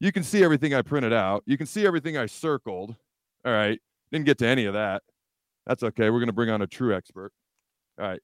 you 0.00 0.12
can 0.12 0.22
see 0.22 0.44
everything 0.44 0.74
I 0.74 0.82
printed 0.82 1.12
out. 1.12 1.42
You 1.46 1.58
can 1.58 1.66
see 1.66 1.86
everything 1.86 2.16
I 2.16 2.26
circled. 2.26 2.94
All 3.44 3.52
right. 3.52 3.80
Didn't 4.12 4.26
get 4.26 4.38
to 4.38 4.46
any 4.46 4.66
of 4.66 4.74
that. 4.74 5.02
That's 5.66 5.82
okay. 5.82 6.10
We're 6.10 6.20
going 6.20 6.28
to 6.28 6.32
bring 6.32 6.50
on 6.50 6.62
a 6.62 6.66
true 6.66 6.94
expert. 6.94 7.32
All 8.00 8.06
right. 8.06 8.20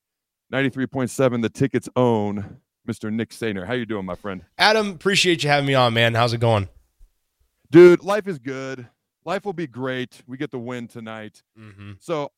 93.7 0.52 1.42
the 1.42 1.48
tickets 1.48 1.88
own 1.96 2.58
mr 2.88 3.10
nick 3.12 3.30
Sehnert 3.30 3.66
how 3.66 3.72
you 3.72 3.86
doing 3.86 4.04
my 4.04 4.14
friend 4.14 4.42
adam 4.58 4.90
appreciate 4.90 5.42
you 5.42 5.48
having 5.48 5.66
me 5.66 5.74
on 5.74 5.94
man 5.94 6.14
how's 6.14 6.32
it 6.32 6.38
going 6.38 6.68
dude 7.70 8.04
life 8.04 8.28
is 8.28 8.38
good 8.38 8.86
life 9.24 9.44
will 9.44 9.54
be 9.54 9.66
great 9.66 10.22
we 10.26 10.36
get 10.36 10.50
the 10.50 10.58
win 10.58 10.86
tonight 10.86 11.42
mm-hmm. 11.58 11.92
so 11.98 12.30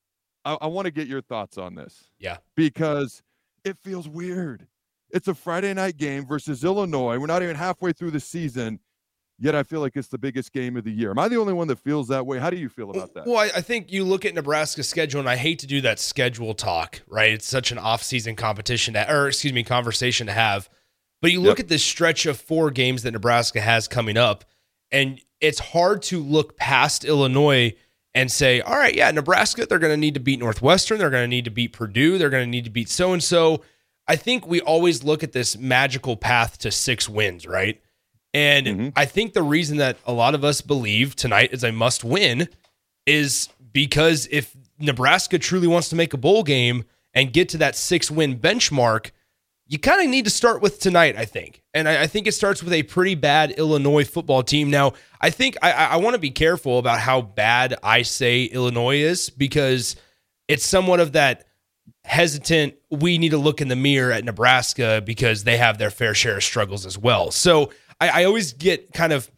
i, 0.46 0.56
I 0.62 0.66
want 0.66 0.86
to 0.86 0.90
get 0.90 1.06
your 1.06 1.20
thoughts 1.20 1.58
on 1.58 1.74
this 1.74 2.08
yeah 2.18 2.38
because 2.54 3.22
it 3.64 3.76
feels 3.82 4.08
weird 4.08 4.66
it's 5.10 5.28
a 5.28 5.34
friday 5.34 5.74
night 5.74 5.98
game 5.98 6.26
versus 6.26 6.64
illinois 6.64 7.18
we're 7.18 7.26
not 7.26 7.42
even 7.42 7.56
halfway 7.56 7.92
through 7.92 8.12
the 8.12 8.20
season 8.20 8.80
Yet 9.38 9.54
I 9.54 9.64
feel 9.64 9.80
like 9.80 9.96
it's 9.96 10.08
the 10.08 10.18
biggest 10.18 10.52
game 10.52 10.76
of 10.78 10.84
the 10.84 10.90
year. 10.90 11.10
Am 11.10 11.18
I 11.18 11.28
the 11.28 11.36
only 11.36 11.52
one 11.52 11.68
that 11.68 11.78
feels 11.78 12.08
that 12.08 12.24
way? 12.24 12.38
How 12.38 12.48
do 12.48 12.56
you 12.56 12.70
feel 12.70 12.90
about 12.90 13.12
that? 13.14 13.26
Well, 13.26 13.36
I 13.36 13.60
think 13.60 13.92
you 13.92 14.02
look 14.02 14.24
at 14.24 14.34
Nebraska's 14.34 14.88
schedule, 14.88 15.20
and 15.20 15.28
I 15.28 15.36
hate 15.36 15.58
to 15.58 15.66
do 15.66 15.82
that 15.82 15.98
schedule 15.98 16.54
talk, 16.54 17.02
right? 17.06 17.32
It's 17.32 17.46
such 17.46 17.70
an 17.70 17.76
off-season 17.76 18.36
competition, 18.36 18.94
to, 18.94 19.12
or 19.12 19.28
excuse 19.28 19.52
me, 19.52 19.62
conversation 19.62 20.26
to 20.26 20.32
have. 20.32 20.70
But 21.20 21.32
you 21.32 21.40
look 21.40 21.58
yep. 21.58 21.64
at 21.64 21.68
this 21.68 21.84
stretch 21.84 22.24
of 22.24 22.40
four 22.40 22.70
games 22.70 23.02
that 23.02 23.10
Nebraska 23.12 23.60
has 23.60 23.88
coming 23.88 24.16
up, 24.16 24.44
and 24.90 25.20
it's 25.42 25.58
hard 25.58 26.00
to 26.04 26.22
look 26.22 26.56
past 26.56 27.04
Illinois 27.04 27.74
and 28.16 28.32
say, 28.32 28.62
all 28.62 28.78
right, 28.78 28.96
yeah, 28.96 29.10
Nebraska, 29.10 29.66
they're 29.66 29.78
going 29.78 29.92
to 29.92 29.96
need 29.96 30.14
to 30.14 30.20
beat 30.20 30.40
Northwestern, 30.40 30.98
they're 30.98 31.10
going 31.10 31.24
to 31.24 31.28
need 31.28 31.44
to 31.44 31.50
beat 31.50 31.74
Purdue, 31.74 32.16
they're 32.16 32.30
going 32.30 32.46
to 32.46 32.50
need 32.50 32.64
to 32.64 32.70
beat 32.70 32.88
so 32.88 33.12
and 33.12 33.22
so. 33.22 33.62
I 34.08 34.16
think 34.16 34.46
we 34.46 34.62
always 34.62 35.04
look 35.04 35.22
at 35.22 35.32
this 35.32 35.58
magical 35.58 36.16
path 36.16 36.56
to 36.60 36.70
six 36.70 37.10
wins, 37.10 37.46
right? 37.46 37.78
And 38.32 38.66
mm-hmm. 38.66 38.88
I 38.96 39.04
think 39.04 39.34
the 39.34 39.42
reason 39.42 39.76
that 39.78 39.98
a 40.06 40.14
lot 40.14 40.34
of 40.34 40.44
us 40.44 40.62
believe 40.62 41.14
tonight 41.14 41.52
is 41.52 41.62
a 41.62 41.72
must 41.72 42.04
win 42.04 42.48
is 43.04 43.50
because 43.72 44.26
if 44.30 44.56
Nebraska 44.78 45.38
truly 45.38 45.66
wants 45.66 45.90
to 45.90 45.96
make 45.96 46.14
a 46.14 46.18
bowl 46.18 46.42
game 46.42 46.84
and 47.12 47.34
get 47.34 47.50
to 47.50 47.58
that 47.58 47.76
six 47.76 48.10
win 48.10 48.38
benchmark, 48.38 49.10
you 49.68 49.78
kind 49.78 50.00
of 50.00 50.08
need 50.08 50.24
to 50.24 50.30
start 50.30 50.62
with 50.62 50.78
tonight, 50.78 51.16
I 51.16 51.24
think. 51.24 51.62
And 51.74 51.88
I, 51.88 52.02
I, 52.02 52.06
think 52.06 52.26
it 52.26 52.32
starts 52.32 52.62
with 52.62 52.72
a 52.72 52.84
pretty 52.84 53.16
bad 53.16 53.50
Illinois 53.52 54.04
football 54.04 54.42
team. 54.42 54.70
Now, 54.70 54.92
I 55.20 55.30
think 55.30 55.56
I, 55.60 55.72
I 55.72 55.96
want 55.96 56.14
to 56.14 56.20
be 56.20 56.30
careful 56.30 56.78
about 56.78 57.00
how 57.00 57.20
bad 57.20 57.74
I 57.82 58.02
say 58.02 58.44
Illinois 58.44 58.98
is 58.98 59.28
because 59.28 59.96
it's 60.46 60.64
somewhat 60.64 61.00
of 61.00 61.12
that 61.12 61.46
hesitant, 62.04 62.74
we 62.90 63.18
need 63.18 63.30
to 63.30 63.38
look 63.38 63.60
in 63.60 63.68
the 63.68 63.76
mirror 63.76 64.12
at 64.12 64.24
Nebraska 64.24 65.02
because 65.04 65.42
they 65.42 65.56
have 65.56 65.78
their 65.78 65.90
fair 65.90 66.14
share 66.14 66.36
of 66.36 66.44
struggles 66.44 66.86
as 66.86 66.96
well. 66.96 67.32
So 67.32 67.72
I, 68.00 68.22
I 68.22 68.24
always 68.24 68.52
get 68.52 68.92
kind 68.92 69.12
of 69.12 69.30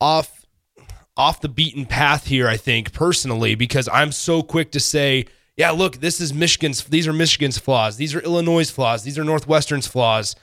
off 0.00 0.34
off 1.16 1.40
the 1.40 1.48
beaten 1.48 1.84
path 1.84 2.26
here, 2.26 2.48
I 2.48 2.56
think, 2.56 2.92
personally, 2.92 3.56
because 3.56 3.88
I'm 3.92 4.12
so 4.12 4.40
quick 4.40 4.70
to 4.72 4.80
say, 4.80 5.26
yeah, 5.58 5.72
look, 5.72 5.96
this 5.96 6.20
is 6.20 6.32
Michigan's, 6.32 6.84
these 6.84 7.08
are 7.08 7.12
Michigan's 7.12 7.58
flaws. 7.58 7.96
These 7.96 8.14
are 8.14 8.20
Illinois' 8.20 8.70
flaws. 8.70 9.02
These 9.02 9.18
are 9.18 9.24
Northwestern's 9.24 9.88
flaws. 9.88 10.36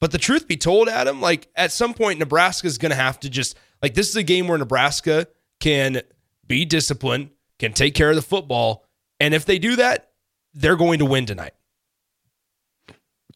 But 0.00 0.12
the 0.12 0.18
truth 0.18 0.46
be 0.46 0.56
told, 0.56 0.88
Adam, 0.88 1.20
like 1.20 1.48
at 1.56 1.72
some 1.72 1.92
point, 1.92 2.20
Nebraska 2.20 2.68
is 2.68 2.78
going 2.78 2.90
to 2.90 2.96
have 2.96 3.18
to 3.20 3.28
just, 3.28 3.56
like, 3.82 3.94
this 3.94 4.08
is 4.08 4.14
a 4.14 4.22
game 4.22 4.46
where 4.46 4.56
Nebraska 4.56 5.26
can 5.58 6.02
be 6.46 6.64
disciplined, 6.64 7.30
can 7.58 7.72
take 7.72 7.94
care 7.94 8.10
of 8.10 8.16
the 8.16 8.22
football. 8.22 8.86
And 9.18 9.34
if 9.34 9.44
they 9.44 9.58
do 9.58 9.74
that, 9.76 10.10
they're 10.54 10.76
going 10.76 11.00
to 11.00 11.06
win 11.06 11.26
tonight. 11.26 11.54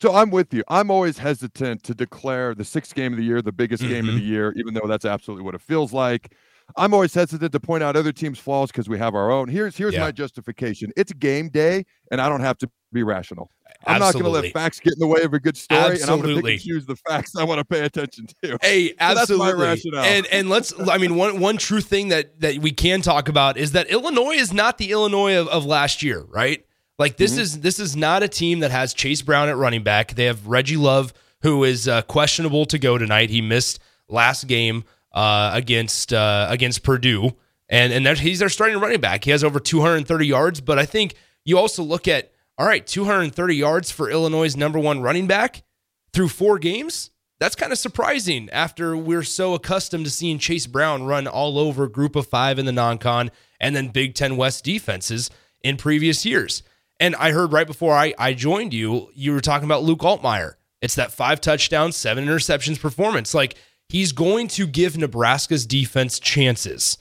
So 0.00 0.14
I'm 0.14 0.30
with 0.30 0.54
you. 0.54 0.62
I'm 0.68 0.92
always 0.92 1.18
hesitant 1.18 1.82
to 1.84 1.94
declare 1.94 2.54
the 2.54 2.64
sixth 2.64 2.94
game 2.94 3.14
of 3.14 3.18
the 3.18 3.24
year 3.24 3.42
the 3.42 3.50
biggest 3.50 3.82
mm-hmm. 3.82 3.92
game 3.92 4.08
of 4.08 4.14
the 4.14 4.20
mm-hmm. 4.20 4.32
year, 4.32 4.52
even 4.56 4.74
though 4.74 4.86
that's 4.86 5.04
absolutely 5.04 5.44
what 5.44 5.56
it 5.56 5.60
feels 5.60 5.92
like. 5.92 6.34
I'm 6.76 6.92
always 6.92 7.14
hesitant 7.14 7.52
to 7.52 7.60
point 7.60 7.82
out 7.82 7.96
other 7.96 8.12
teams' 8.12 8.38
flaws 8.38 8.70
because 8.70 8.88
we 8.88 8.98
have 8.98 9.14
our 9.14 9.30
own. 9.30 9.48
Here's 9.48 9.76
here's 9.76 9.94
yeah. 9.94 10.00
my 10.00 10.12
justification. 10.12 10.90
It's 10.96 11.12
game 11.12 11.48
day, 11.48 11.84
and 12.10 12.20
I 12.20 12.28
don't 12.28 12.40
have 12.40 12.58
to 12.58 12.70
be 12.92 13.02
rational. 13.02 13.50
I'm 13.86 14.02
absolutely. 14.02 14.02
not 14.02 14.12
going 14.12 14.52
to 14.52 14.58
let 14.58 14.64
facts 14.64 14.80
get 14.80 14.94
in 14.94 14.98
the 14.98 15.06
way 15.06 15.22
of 15.22 15.32
a 15.34 15.38
good 15.38 15.56
story, 15.56 15.80
absolutely. 15.80 16.02
and 16.02 16.10
I'm 16.10 16.20
going 16.20 16.36
to 16.36 16.42
pick 16.42 16.52
and 16.52 16.60
choose 16.62 16.86
the 16.86 16.96
facts 16.96 17.36
I 17.36 17.44
want 17.44 17.58
to 17.58 17.64
pay 17.64 17.80
attention 17.84 18.26
to. 18.42 18.58
Hey, 18.62 18.94
absolutely. 18.98 19.76
So 19.76 19.96
and 19.96 20.26
and 20.26 20.48
let's. 20.48 20.72
I 20.88 20.98
mean, 20.98 21.14
one 21.14 21.40
one 21.40 21.56
true 21.56 21.80
thing 21.80 22.08
that 22.08 22.40
that 22.40 22.58
we 22.58 22.72
can 22.72 23.02
talk 23.02 23.28
about 23.28 23.56
is 23.56 23.72
that 23.72 23.88
Illinois 23.88 24.34
is 24.34 24.52
not 24.52 24.78
the 24.78 24.90
Illinois 24.90 25.38
of, 25.38 25.48
of 25.48 25.64
last 25.64 26.02
year, 26.02 26.24
right? 26.28 26.64
Like 26.98 27.16
this 27.16 27.32
mm-hmm. 27.32 27.40
is 27.42 27.60
this 27.60 27.78
is 27.78 27.96
not 27.96 28.22
a 28.22 28.28
team 28.28 28.60
that 28.60 28.70
has 28.70 28.94
Chase 28.94 29.22
Brown 29.22 29.48
at 29.48 29.56
running 29.56 29.82
back. 29.82 30.14
They 30.14 30.24
have 30.24 30.46
Reggie 30.46 30.76
Love, 30.76 31.12
who 31.42 31.64
is 31.64 31.86
uh, 31.86 32.02
questionable 32.02 32.64
to 32.66 32.78
go 32.78 32.98
tonight. 32.98 33.30
He 33.30 33.42
missed 33.42 33.78
last 34.08 34.46
game 34.46 34.84
uh, 35.16 35.50
against 35.54 36.12
uh, 36.12 36.46
against 36.48 36.84
Purdue, 36.84 37.32
and 37.68 37.92
and 37.92 38.18
he's 38.18 38.38
their 38.38 38.50
starting 38.50 38.78
running 38.78 39.00
back. 39.00 39.24
He 39.24 39.32
has 39.32 39.42
over 39.42 39.58
230 39.58 40.26
yards, 40.26 40.60
but 40.60 40.78
I 40.78 40.84
think 40.84 41.14
you 41.44 41.58
also 41.58 41.82
look 41.82 42.06
at 42.06 42.30
all 42.58 42.66
right, 42.66 42.86
230 42.86 43.56
yards 43.56 43.90
for 43.90 44.10
Illinois' 44.10 44.56
number 44.56 44.78
one 44.78 45.00
running 45.00 45.26
back 45.26 45.64
through 46.12 46.28
four 46.28 46.58
games. 46.58 47.10
That's 47.38 47.54
kind 47.54 47.72
of 47.72 47.78
surprising 47.78 48.48
after 48.50 48.96
we're 48.96 49.22
so 49.22 49.52
accustomed 49.54 50.06
to 50.06 50.10
seeing 50.10 50.38
Chase 50.38 50.66
Brown 50.66 51.04
run 51.04 51.26
all 51.26 51.58
over 51.58 51.86
Group 51.86 52.16
of 52.16 52.26
Five 52.26 52.58
in 52.58 52.64
the 52.64 52.72
non-con 52.72 53.30
and 53.60 53.76
then 53.76 53.88
Big 53.88 54.14
Ten 54.14 54.38
West 54.38 54.64
defenses 54.64 55.30
in 55.62 55.76
previous 55.76 56.24
years. 56.24 56.62
And 56.98 57.14
I 57.16 57.32
heard 57.32 57.52
right 57.52 57.66
before 57.66 57.94
I, 57.94 58.14
I 58.18 58.32
joined 58.32 58.72
you, 58.72 59.10
you 59.14 59.32
were 59.32 59.42
talking 59.42 59.66
about 59.66 59.82
Luke 59.82 59.98
Altmyer. 59.98 60.54
It's 60.80 60.94
that 60.94 61.12
five 61.12 61.42
touchdowns, 61.42 61.96
seven 61.96 62.24
interceptions 62.24 62.80
performance. 62.80 63.34
Like 63.34 63.56
he's 63.88 64.12
going 64.12 64.48
to 64.48 64.66
give 64.66 64.96
Nebraska's 64.96 65.66
defense 65.66 66.18
chances. 66.18 66.98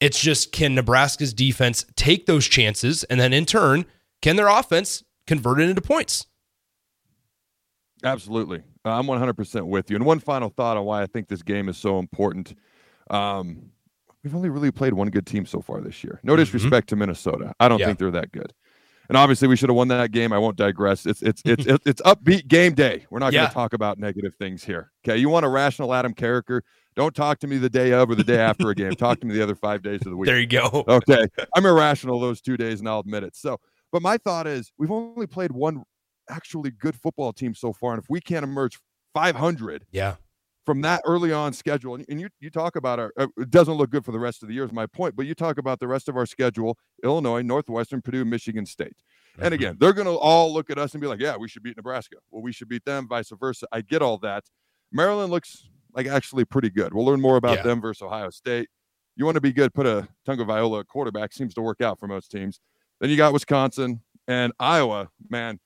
It's 0.00 0.20
just 0.20 0.52
can 0.52 0.74
Nebraska's 0.74 1.34
defense 1.34 1.84
take 1.96 2.26
those 2.26 2.46
chances 2.46 3.04
and 3.04 3.20
then 3.20 3.32
in 3.32 3.46
turn, 3.46 3.84
can 4.22 4.36
their 4.36 4.48
offense 4.48 5.04
convert 5.26 5.60
it 5.60 5.68
into 5.68 5.82
points? 5.82 6.26
Absolutely. 8.02 8.62
I'm 8.84 9.06
100% 9.06 9.66
with 9.66 9.90
you. 9.90 9.96
And 9.96 10.06
one 10.06 10.20
final 10.20 10.48
thought 10.48 10.78
on 10.78 10.84
why 10.84 11.02
I 11.02 11.06
think 11.06 11.28
this 11.28 11.42
game 11.42 11.68
is 11.68 11.76
so 11.76 11.98
important. 11.98 12.54
Um, 13.10 13.70
we've 14.24 14.34
only 14.34 14.48
really 14.48 14.70
played 14.70 14.94
one 14.94 15.08
good 15.08 15.26
team 15.26 15.44
so 15.44 15.60
far 15.60 15.82
this 15.82 16.02
year. 16.02 16.18
No 16.22 16.32
mm-hmm. 16.32 16.40
disrespect 16.40 16.86
mm-hmm. 16.86 16.96
to 16.96 17.00
Minnesota. 17.00 17.52
I 17.60 17.68
don't 17.68 17.78
yeah. 17.78 17.86
think 17.86 17.98
they're 17.98 18.10
that 18.12 18.32
good 18.32 18.54
and 19.10 19.16
obviously 19.16 19.48
we 19.48 19.56
should 19.56 19.68
have 19.68 19.76
won 19.76 19.88
that 19.88 20.12
game. 20.12 20.32
I 20.32 20.38
won't 20.38 20.56
digress. 20.56 21.04
It's 21.04 21.20
it's 21.20 21.42
it's 21.44 21.66
it's 21.84 22.00
upbeat 22.02 22.46
game 22.46 22.74
day. 22.74 23.06
We're 23.10 23.18
not 23.18 23.32
yeah. 23.32 23.40
going 23.40 23.48
to 23.48 23.54
talk 23.54 23.72
about 23.72 23.98
negative 23.98 24.36
things 24.36 24.62
here. 24.62 24.92
Okay, 25.04 25.18
you 25.18 25.28
want 25.28 25.44
a 25.44 25.48
rational 25.48 25.92
Adam 25.92 26.14
Carriker? 26.14 26.60
Don't 26.94 27.14
talk 27.14 27.40
to 27.40 27.48
me 27.48 27.58
the 27.58 27.68
day 27.68 27.92
of 27.92 28.08
or 28.08 28.14
the 28.14 28.22
day 28.22 28.38
after 28.38 28.70
a 28.70 28.74
game. 28.74 28.92
Talk 28.92 29.18
to 29.20 29.26
me 29.26 29.34
the 29.34 29.42
other 29.42 29.56
five 29.56 29.82
days 29.82 30.00
of 30.06 30.10
the 30.10 30.16
week. 30.16 30.26
There 30.26 30.38
you 30.38 30.46
go. 30.46 30.84
Okay, 30.88 31.26
I'm 31.56 31.66
irrational 31.66 32.20
those 32.20 32.40
two 32.40 32.56
days, 32.56 32.78
and 32.78 32.88
I'll 32.88 33.00
admit 33.00 33.24
it. 33.24 33.34
So, 33.34 33.58
but 33.90 34.00
my 34.00 34.16
thought 34.16 34.46
is 34.46 34.70
we've 34.78 34.92
only 34.92 35.26
played 35.26 35.50
one 35.50 35.82
actually 36.28 36.70
good 36.70 36.94
football 36.94 37.32
team 37.32 37.52
so 37.52 37.72
far, 37.72 37.94
and 37.94 38.02
if 38.02 38.08
we 38.08 38.20
can't 38.20 38.44
emerge 38.44 38.78
500, 39.14 39.86
yeah, 39.90 40.16
from 40.66 40.82
that 40.82 41.02
early 41.04 41.32
on 41.32 41.52
schedule, 41.52 41.94
and, 41.94 42.04
and 42.08 42.20
you 42.20 42.28
you 42.40 42.50
talk 42.50 42.76
about 42.76 42.98
our 42.98 43.12
uh, 43.16 43.26
it 43.38 43.50
doesn't 43.50 43.74
look 43.74 43.90
good 43.90 44.04
for 44.04 44.12
the 44.12 44.18
rest 44.18 44.42
of 44.42 44.48
the 44.48 44.54
year 44.54 44.64
is 44.64 44.72
my 44.72 44.86
point, 44.86 45.16
but 45.16 45.26
you 45.26 45.34
talk 45.34 45.58
about 45.58 45.80
the 45.80 45.88
rest 45.88 46.08
of 46.08 46.16
our 46.16 46.26
schedule: 46.26 46.76
Illinois, 47.02 47.42
Northwestern, 47.42 48.02
Purdue, 48.02 48.24
Michigan 48.24 48.66
State. 48.66 48.96
Mm-hmm. 49.32 49.44
And 49.44 49.54
again, 49.54 49.76
they're 49.80 49.92
going 49.92 50.06
to 50.06 50.16
all 50.16 50.52
look 50.52 50.70
at 50.70 50.78
us 50.78 50.92
and 50.92 51.00
be 51.00 51.06
like, 51.06 51.20
"Yeah, 51.20 51.36
we 51.36 51.48
should 51.48 51.62
beat 51.62 51.76
Nebraska. 51.76 52.16
Well, 52.30 52.42
we 52.42 52.52
should 52.52 52.68
beat 52.68 52.84
them, 52.84 53.08
vice 53.08 53.30
versa." 53.38 53.66
I 53.72 53.80
get 53.80 54.02
all 54.02 54.18
that. 54.18 54.44
Maryland 54.92 55.30
looks 55.30 55.68
like 55.94 56.06
actually 56.06 56.44
pretty 56.44 56.70
good. 56.70 56.94
We'll 56.94 57.06
learn 57.06 57.20
more 57.20 57.36
about 57.36 57.58
yeah. 57.58 57.62
them 57.62 57.80
versus 57.80 58.02
Ohio 58.02 58.30
State. 58.30 58.68
You 59.16 59.24
want 59.24 59.34
to 59.36 59.40
be 59.40 59.52
good, 59.52 59.74
put 59.74 59.86
a 59.86 60.08
Tagovailoa 60.26 60.86
quarterback. 60.86 61.32
Seems 61.32 61.54
to 61.54 61.62
work 61.62 61.80
out 61.80 61.98
for 61.98 62.06
most 62.06 62.30
teams. 62.30 62.60
Then 63.00 63.10
you 63.10 63.16
got 63.16 63.32
Wisconsin 63.32 64.02
and 64.28 64.52
Iowa. 64.58 65.08
Man, 65.28 65.58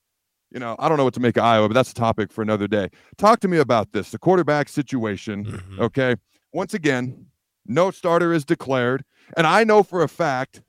you 0.55 0.61
know, 0.61 0.77
I 0.79 0.89
don't 0.89 0.97
know 0.97 1.05
what 1.05 1.15
to 1.15 1.21
make 1.21 1.37
of 1.37 1.43
Iowa, 1.43 1.69
but 1.69 1.75
that's 1.75 1.91
a 1.91 1.95
topic 1.95 2.33
for 2.33 2.41
another 2.41 2.69
day. 2.69 2.89
Talk 3.19 3.41
to 3.41 3.49
me 3.49 3.59
about 3.59 3.93
this 3.93 4.11
the 4.13 4.19
quarterback 4.19 4.69
situation. 4.69 5.45
Mm-hmm. 5.45 5.83
Okay. 5.83 6.15
Once 6.53 6.73
again, 6.73 7.27
no 7.67 7.91
starter 7.91 8.33
is 8.33 8.45
declared. 8.45 9.05
And 9.37 9.49
I 9.49 9.65
know 9.65 9.83
for 9.83 10.03
a 10.03 10.09
fact, 10.09 10.63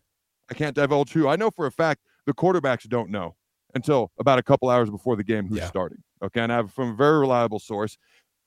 I 0.50 0.56
can't 0.56 0.76
divulge 0.76 1.14
who, 1.14 1.28
I 1.28 1.36
know 1.36 1.52
for 1.52 1.68
a 1.68 1.72
fact 1.72 2.02
the 2.26 2.34
quarterbacks 2.34 2.90
don't 2.90 3.12
know 3.12 3.36
until 3.76 4.12
about 4.20 4.40
a 4.40 4.44
couple 4.44 4.70
hours 4.70 4.90
before 4.90 5.16
the 5.16 5.24
game 5.24 5.48
who's 5.48 5.60
yeah. 5.60 5.68
starting. 5.68 6.00
Okay. 6.24 6.42
And 6.42 6.52
I 6.52 6.56
have 6.56 6.74
from 6.74 6.90
a 6.90 6.96
very 6.96 7.20
reliable 7.20 7.60
source. 7.60 7.96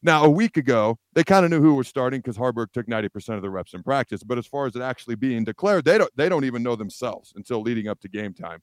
Now, 0.02 0.24
a 0.24 0.30
week 0.30 0.56
ago, 0.56 0.98
they 1.12 1.22
kind 1.22 1.44
of 1.44 1.50
knew 1.52 1.60
who 1.60 1.74
was 1.74 1.86
starting 1.86 2.20
because 2.20 2.36
Haarberg 2.36 2.72
took 2.72 2.86
90% 2.86 3.36
of 3.36 3.42
the 3.42 3.50
reps 3.50 3.74
in 3.74 3.82
practice. 3.84 4.24
But 4.24 4.38
as 4.38 4.46
far 4.46 4.66
as 4.66 4.74
it 4.74 4.82
actually 4.82 5.16
being 5.16 5.44
declared, 5.44 5.84
they 5.84 5.98
don't 5.98 6.10
they 6.16 6.28
don't 6.28 6.44
even 6.44 6.64
know 6.64 6.74
themselves 6.74 7.32
until 7.36 7.62
leading 7.62 7.86
up 7.86 8.00
to 8.00 8.08
game 8.08 8.34
time. 8.34 8.60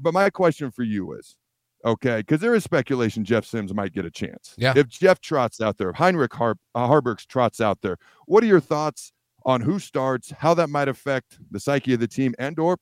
But 0.00 0.14
my 0.14 0.28
question 0.30 0.70
for 0.70 0.82
you 0.82 1.12
is 1.12 1.36
Okay, 1.84 2.18
because 2.18 2.40
there 2.40 2.54
is 2.54 2.62
speculation 2.62 3.24
Jeff 3.24 3.44
Sims 3.44 3.74
might 3.74 3.92
get 3.92 4.04
a 4.04 4.10
chance. 4.10 4.54
Yeah. 4.56 4.72
If 4.76 4.88
Jeff 4.88 5.20
trots 5.20 5.60
out 5.60 5.78
there, 5.78 5.92
Heinrich 5.92 6.32
Har- 6.34 6.58
uh, 6.74 6.86
Haarberg's 6.86 7.26
trots 7.26 7.60
out 7.60 7.80
there, 7.82 7.96
what 8.26 8.44
are 8.44 8.46
your 8.46 8.60
thoughts 8.60 9.12
on 9.44 9.62
who 9.62 9.80
starts, 9.80 10.32
how 10.38 10.54
that 10.54 10.70
might 10.70 10.88
affect 10.88 11.38
the 11.50 11.58
psyche 11.58 11.94
of 11.94 12.00
the 12.00 12.06
team, 12.06 12.34
and 12.38 12.58
or 12.58 12.76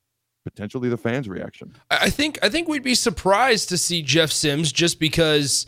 potentially 0.45 0.91
the 0.91 0.99
fans' 0.99 1.29
reaction? 1.29 1.75
I 1.91 2.11
think 2.11 2.39
I 2.43 2.51
think 2.51 2.69
we'd 2.69 2.83
be 2.83 2.95
surprised 2.95 3.69
to 3.71 3.79
see 3.79 4.03
Jeff 4.03 4.31
Sims 4.31 4.71
just 4.71 5.01
because 5.01 5.67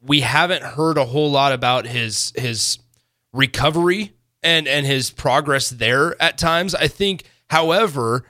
we 0.00 0.20
haven't 0.20 0.62
heard 0.62 0.98
a 0.98 1.04
whole 1.04 1.30
lot 1.30 1.52
about 1.52 1.86
his 1.86 2.32
his 2.34 2.78
recovery 3.32 4.12
and 4.42 4.66
and 4.66 4.86
his 4.86 5.10
progress 5.10 5.70
there 5.70 6.20
at 6.20 6.36
times. 6.36 6.74
I 6.74 6.88
think, 6.88 7.24
however 7.48 8.24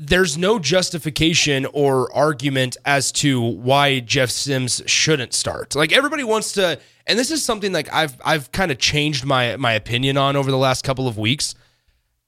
there's 0.00 0.38
no 0.38 0.60
justification 0.60 1.66
or 1.72 2.14
argument 2.14 2.76
as 2.84 3.10
to 3.10 3.40
why 3.40 3.98
Jeff 3.98 4.30
Sims 4.30 4.80
shouldn't 4.86 5.34
start. 5.34 5.74
Like 5.74 5.92
everybody 5.92 6.22
wants 6.22 6.52
to, 6.52 6.78
and 7.08 7.18
this 7.18 7.32
is 7.32 7.44
something 7.44 7.72
like 7.72 7.92
I've 7.92 8.16
I've 8.24 8.52
kind 8.52 8.70
of 8.70 8.78
changed 8.78 9.24
my 9.24 9.56
my 9.56 9.72
opinion 9.72 10.16
on 10.16 10.36
over 10.36 10.52
the 10.52 10.56
last 10.56 10.84
couple 10.84 11.08
of 11.08 11.18
weeks. 11.18 11.56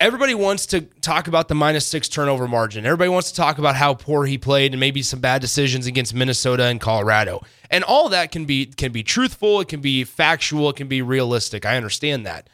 Everybody 0.01 0.35
wants 0.35 0.67
to 0.67 0.81
talk 0.81 1.29
about 1.29 1.47
the 1.47 1.55
minus 1.55 1.87
six 1.87 2.09
turnover 2.09 2.49
margin. 2.49 2.87
Everybody 2.87 3.11
wants 3.11 3.31
to 3.31 3.37
talk 3.37 3.59
about 3.59 3.77
how 3.77 3.95
poor 3.95 4.25
he 4.25 4.37
played 4.39 4.73
and 4.73 4.81
maybe 4.81 5.03
some 5.03 5.21
bad 5.21 5.41
decisions 5.41 5.87
against 5.87 6.15
Minnesota 6.15 6.65
and 6.65 6.81
Colorado. 6.81 7.43
And 7.71 7.85
all 7.85 8.09
that 8.09 8.33
can 8.33 8.47
be 8.47 8.67
can 8.67 8.91
be 8.91 9.05
truthful, 9.05 9.61
it 9.61 9.69
can 9.69 9.81
be 9.81 10.03
factual, 10.03 10.71
it 10.71 10.77
can 10.77 10.89
be 10.89 11.03
realistic. 11.03 11.65
I 11.65 11.77
understand 11.77 12.27
that. 12.27 12.51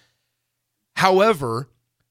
However, 0.97 1.69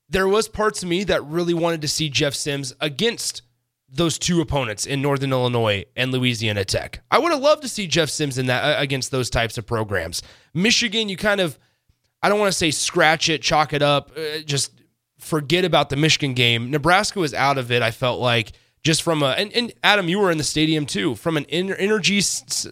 there 0.09 0.27
was 0.27 0.47
parts 0.47 0.83
of 0.83 0.89
me 0.89 1.03
that 1.05 1.25
really 1.25 1.53
wanted 1.53 1.81
to 1.81 1.87
see 1.87 2.09
Jeff 2.09 2.33
Sims 2.33 2.73
against 2.79 3.41
those 3.89 4.17
two 4.17 4.41
opponents 4.41 4.85
in 4.85 5.01
Northern 5.01 5.31
Illinois 5.31 5.85
and 5.95 6.11
Louisiana 6.11 6.65
Tech. 6.65 7.01
I 7.11 7.19
would 7.19 7.31
have 7.31 7.41
loved 7.41 7.61
to 7.61 7.69
see 7.69 7.87
Jeff 7.87 8.09
Sims 8.09 8.37
in 8.37 8.47
that 8.47 8.63
uh, 8.63 8.81
against 8.81 9.11
those 9.11 9.29
types 9.29 9.57
of 9.57 9.65
programs. 9.65 10.21
Michigan, 10.53 11.09
you 11.09 11.17
kind 11.17 11.39
of 11.39 11.57
I 12.21 12.29
don't 12.29 12.39
want 12.39 12.51
to 12.51 12.57
say 12.57 12.71
scratch 12.71 13.29
it, 13.29 13.41
chalk 13.41 13.73
it 13.73 13.81
up, 13.81 14.11
uh, 14.17 14.39
just 14.45 14.71
forget 15.19 15.65
about 15.65 15.89
the 15.89 15.95
Michigan 15.95 16.33
game. 16.33 16.71
Nebraska 16.71 17.19
was 17.19 17.33
out 17.33 17.57
of 17.57 17.71
it. 17.71 17.81
I 17.81 17.91
felt 17.91 18.19
like 18.19 18.53
just 18.83 19.01
from 19.01 19.23
a 19.23 19.29
and, 19.29 19.51
and 19.53 19.73
Adam, 19.83 20.09
you 20.09 20.19
were 20.19 20.31
in 20.31 20.37
the 20.37 20.43
stadium 20.43 20.85
too, 20.85 21.15
from 21.15 21.37
an 21.37 21.45
energy 21.45 22.21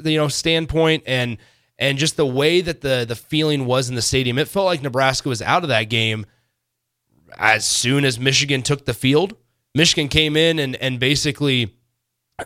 you 0.04 0.18
know 0.18 0.28
standpoint 0.28 1.04
and 1.06 1.38
and 1.80 1.98
just 1.98 2.18
the 2.18 2.25
way 2.25 2.62
that 2.62 2.82
the 2.82 3.06
the 3.08 3.16
feeling 3.16 3.66
was 3.66 3.90
in 3.90 3.96
the 3.96 4.02
stadium. 4.02 4.38
It 4.38 4.48
felt 4.48 4.66
like 4.66 4.82
Nebraska 4.82 5.30
was 5.30 5.42
out 5.42 5.63
of 5.63 5.70
that 5.70 5.84
game 5.84 6.25
as 7.38 7.66
soon 7.66 8.06
as 8.06 8.20
Michigan 8.20 8.62
took 8.62 8.86
the 8.86 8.94
field. 8.94 9.36
Michigan 9.75 10.08
came 10.08 10.38
in 10.38 10.60
and 10.60 10.75
and 10.75 11.00
basically, 11.00 11.75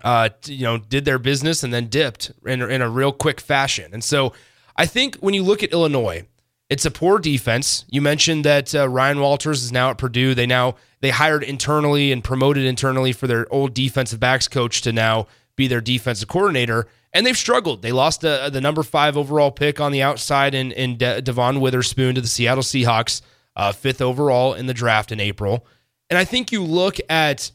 uh, 0.03 0.29
you 0.45 0.63
know, 0.63 0.77
did 0.77 1.05
their 1.05 1.19
business 1.19 1.63
and 1.63 1.73
then 1.73 1.87
dipped 1.87 2.31
in 2.45 2.61
in 2.61 2.81
a 2.81 2.89
real 2.89 3.11
quick 3.11 3.41
fashion. 3.41 3.91
And 3.93 4.03
so, 4.03 4.33
I 4.75 4.85
think 4.85 5.15
when 5.17 5.33
you 5.33 5.43
look 5.43 5.63
at 5.63 5.71
Illinois, 5.71 6.25
it's 6.69 6.85
a 6.85 6.91
poor 6.91 7.19
defense. 7.19 7.85
You 7.89 8.01
mentioned 8.01 8.45
that 8.45 8.73
uh, 8.75 8.87
Ryan 8.89 9.19
Walters 9.19 9.63
is 9.63 9.71
now 9.71 9.89
at 9.89 9.97
Purdue. 9.97 10.33
They 10.35 10.45
now 10.45 10.75
they 11.01 11.09
hired 11.11 11.43
internally 11.43 12.11
and 12.11 12.23
promoted 12.23 12.65
internally 12.65 13.13
for 13.13 13.27
their 13.27 13.51
old 13.53 13.73
defensive 13.73 14.19
backs 14.19 14.47
coach 14.47 14.81
to 14.81 14.91
now 14.91 15.27
be 15.55 15.67
their 15.67 15.81
defensive 15.81 16.27
coordinator, 16.27 16.87
and 17.13 17.25
they've 17.25 17.37
struggled. 17.37 17.81
They 17.81 17.91
lost 17.91 18.21
the, 18.21 18.49
the 18.51 18.61
number 18.61 18.83
five 18.83 19.17
overall 19.17 19.51
pick 19.51 19.79
on 19.79 19.91
the 19.91 20.01
outside 20.01 20.53
in 20.53 20.71
in 20.71 20.97
De- 20.97 21.21
Devon 21.21 21.59
Witherspoon 21.59 22.15
to 22.15 22.21
the 22.21 22.27
Seattle 22.27 22.63
Seahawks 22.63 23.21
uh, 23.57 23.73
fifth 23.73 24.01
overall 24.01 24.53
in 24.53 24.67
the 24.67 24.73
draft 24.73 25.11
in 25.11 25.19
April. 25.19 25.65
And 26.09 26.17
I 26.17 26.23
think 26.23 26.53
you 26.53 26.63
look 26.63 26.97
at 27.09 27.51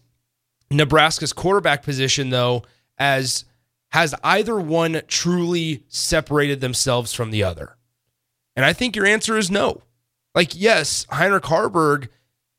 Nebraska's 0.71 1.33
quarterback 1.33 1.83
position, 1.83 2.29
though, 2.29 2.65
as 2.99 3.47
has 3.93 4.15
either 4.25 4.59
one 4.59 5.03
truly 5.07 5.85
separated 5.89 6.61
themselves 6.61 7.13
from 7.13 7.31
the 7.31 7.45
other? 7.45 7.77
And 8.57 8.65
I 8.65 8.73
think 8.73 8.97
your 8.97 9.07
answer 9.07 9.39
is 9.39 9.51
no. 9.51 9.83
Like, 10.35 10.59
yes, 10.59 11.07
Heinrich 11.11 11.45
Haarberg 11.45 12.09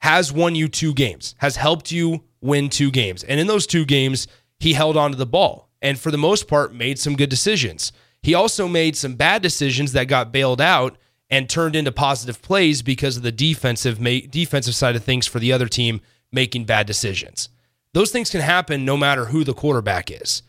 has 0.02 0.32
won 0.32 0.56
you 0.56 0.68
two 0.68 0.94
games, 0.94 1.36
has 1.40 1.56
helped 1.56 1.92
you 1.92 2.24
win 2.42 2.70
two 2.70 2.92
games. 2.92 3.24
And 3.24 3.40
in 3.40 3.48
those 3.48 3.66
two 3.66 3.86
games, 3.86 4.28
he 4.60 4.74
held 4.74 4.96
onto 4.96 5.18
the 5.18 5.26
ball 5.26 5.70
and 5.82 6.00
for 6.00 6.12
the 6.12 6.18
most 6.18 6.48
part 6.48 6.74
made 6.74 7.00
some 7.00 7.16
good 7.16 7.30
decisions. 7.30 7.92
He 8.22 8.34
also 8.34 8.68
made 8.68 8.96
some 8.96 9.16
bad 9.16 9.42
decisions 9.42 9.92
that 9.94 10.08
got 10.08 10.32
bailed 10.32 10.62
out 10.62 10.98
and 11.34 11.50
turned 11.50 11.76
into 11.76 11.92
positive 11.92 12.44
plays 12.44 12.84
because 12.84 13.18
of 13.18 13.24
the 13.24 13.32
defensive 13.32 14.00
ma- 14.00 14.20
defensive 14.30 14.76
side 14.76 14.96
of 14.96 15.04
things 15.04 15.26
for 15.26 15.40
the 15.40 15.52
other 15.52 15.68
team 15.68 16.00
making 16.32 16.64
bad 16.64 16.86
decisions. 16.86 17.50
Those 17.94 18.12
things 18.12 18.30
can 18.30 18.42
happen 18.42 18.86
no 18.86 18.96
matter 18.96 19.26
who 19.26 19.44
the 19.44 19.56
quarterback 19.56 20.12
is. 20.12 20.44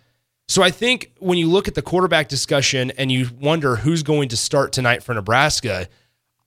So 0.46 0.62
I 0.62 0.70
think 0.70 1.12
when 1.20 1.38
you 1.38 1.48
look 1.48 1.68
at 1.68 1.74
the 1.74 1.80
quarterback 1.80 2.28
discussion 2.28 2.90
and 2.98 3.10
you 3.10 3.30
wonder 3.40 3.76
who's 3.76 4.02
going 4.02 4.28
to 4.28 4.36
start 4.36 4.72
tonight 4.72 5.02
for 5.02 5.14
Nebraska, 5.14 5.88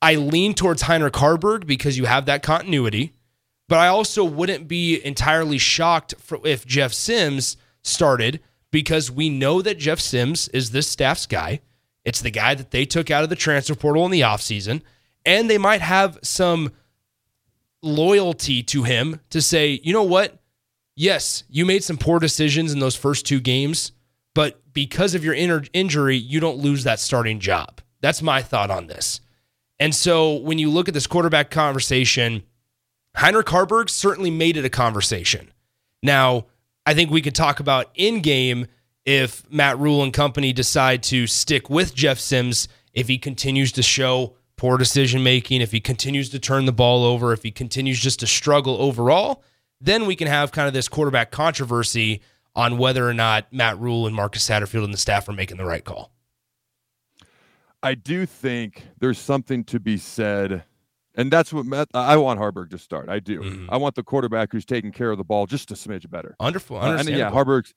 I 0.04 0.14
lean 0.16 0.54
towards 0.54 0.84
Heinrich 0.84 1.14
Haarberg 1.14 1.66
because 1.66 1.98
you 1.98 2.06
have 2.06 2.28
that 2.28 2.44
continuity. 2.44 3.14
But 3.68 3.80
I 3.80 3.88
also 3.88 4.24
wouldn't 4.24 4.68
be 4.68 5.04
entirely 5.04 5.58
shocked 5.58 6.14
if 6.44 6.64
Jeff 6.64 6.94
Sims 6.94 7.58
started 7.82 8.40
because 8.70 9.10
we 9.10 9.30
know 9.30 9.64
that 9.64 9.80
Jeff 9.80 10.00
Sims 10.00 10.48
is 10.50 10.70
this 10.70 10.88
staff's 10.88 11.26
guy. 11.26 11.60
It's 12.08 12.22
the 12.22 12.32
guy 12.32 12.56
that 12.56 12.72
they 12.72 12.86
took 12.86 13.12
out 13.12 13.24
of 13.24 13.30
the 13.30 13.36
transfer 13.36 13.76
portal 13.76 14.06
in 14.06 14.12
the 14.12 14.22
offseason. 14.22 14.82
And 15.26 15.50
they 15.50 15.58
might 15.58 15.82
have 15.82 16.18
some 16.24 16.72
loyalty 17.84 18.64
to 18.64 18.84
him 18.84 19.20
to 19.30 19.42
say, 19.42 19.82
you 19.84 19.92
know 19.92 20.04
what? 20.04 20.42
Yes, 20.96 21.44
you 21.50 21.66
made 21.66 21.84
some 21.84 21.98
poor 21.98 22.20
decisions 22.20 22.72
in 22.72 22.80
those 22.80 22.96
first 22.96 23.26
two 23.26 23.42
games, 23.42 23.92
but 24.34 24.62
because 24.72 25.16
of 25.16 25.26
your 25.26 25.34
injury, 25.34 26.16
you 26.16 26.40
don't 26.40 26.60
lose 26.60 26.86
that 26.86 27.02
starting 27.02 27.42
job. 27.42 27.82
That's 28.00 28.22
my 28.22 28.42
thought 28.42 28.72
on 28.72 28.88
this. 28.88 29.20
And 29.78 29.94
so 29.94 30.36
when 30.36 30.60
you 30.60 30.70
look 30.70 30.88
at 30.88 30.94
this 30.94 31.08
quarterback 31.08 31.52
conversation, 31.52 32.44
Heinrich 33.18 33.48
Haarberg 33.48 33.90
certainly 33.90 34.32
made 34.32 34.56
it 34.56 34.64
a 34.64 34.70
conversation. 34.70 35.52
Now, 36.02 36.46
I 36.86 36.94
think 36.94 37.12
we 37.12 37.22
could 37.22 37.36
talk 37.36 37.60
about 37.60 37.92
in 37.96 38.22
game 38.22 38.68
if 39.08 39.50
Matt 39.50 39.80
Rhule 39.80 40.04
and 40.04 40.12
company 40.12 40.52
decide 40.52 41.02
to 41.04 41.28
stick 41.28 41.70
with 41.70 41.96
Jeff 41.96 42.20
Sims 42.20 42.68
if 42.94 43.08
he 43.08 43.18
continues 43.18 43.72
to 43.72 43.82
show 43.82 44.36
poor 44.58 44.78
decision 44.78 45.24
making, 45.24 45.62
if 45.62 45.72
he 45.72 45.80
continues 45.80 46.30
to 46.32 46.40
turn 46.40 46.66
the 46.66 46.74
ball 46.74 47.06
over, 47.06 47.32
if 47.32 47.42
he 47.42 47.50
continues 47.50 48.00
just 48.00 48.20
to 48.20 48.28
struggle 48.28 48.76
overall, 48.82 49.44
then 49.80 50.08
we 50.08 50.16
can 50.16 50.28
have 50.28 50.52
kind 50.52 50.68
of 50.68 50.74
this 50.74 50.90
quarterback 50.90 51.32
controversy 51.32 52.22
on 52.54 52.78
whether 52.78 53.08
or 53.08 53.14
not 53.14 53.54
Matt 53.54 53.80
Rhule 53.80 54.08
and 54.08 54.16
Marcus 54.16 54.46
Satterfield 54.46 54.84
and 54.84 54.94
the 54.94 54.98
staff 54.98 55.30
are 55.30 55.34
making 55.34 55.56
the 55.56 55.66
right 55.66 55.86
call. 55.86 56.12
I 57.82 57.96
do 57.96 58.26
think 58.26 58.84
there's 59.00 59.20
something 59.20 59.64
to 59.66 59.80
be 59.80 59.96
said, 59.98 60.64
and 61.16 61.32
that's 61.32 61.54
what 61.54 61.66
Matt, 61.66 61.88
I 61.94 62.18
want 62.18 62.42
Haarberg 62.42 62.72
to 62.72 62.78
start. 62.78 63.08
I 63.08 63.20
do. 63.20 63.40
Mm-hmm. 63.40 63.70
I 63.70 63.78
want 63.78 63.96
the 63.96 64.04
quarterback 64.04 64.52
who's 64.52 64.66
taking 64.66 64.92
care 64.92 65.12
of 65.12 65.18
the 65.18 65.24
ball 65.24 65.46
just 65.46 65.72
a 65.72 65.76
smidge 65.76 66.10
better. 66.10 66.36
Wonderful. 66.42 66.78
Uh, 66.78 66.98
and 66.98 67.08
yeah, 67.08 67.32
Haarberg's 67.32 67.74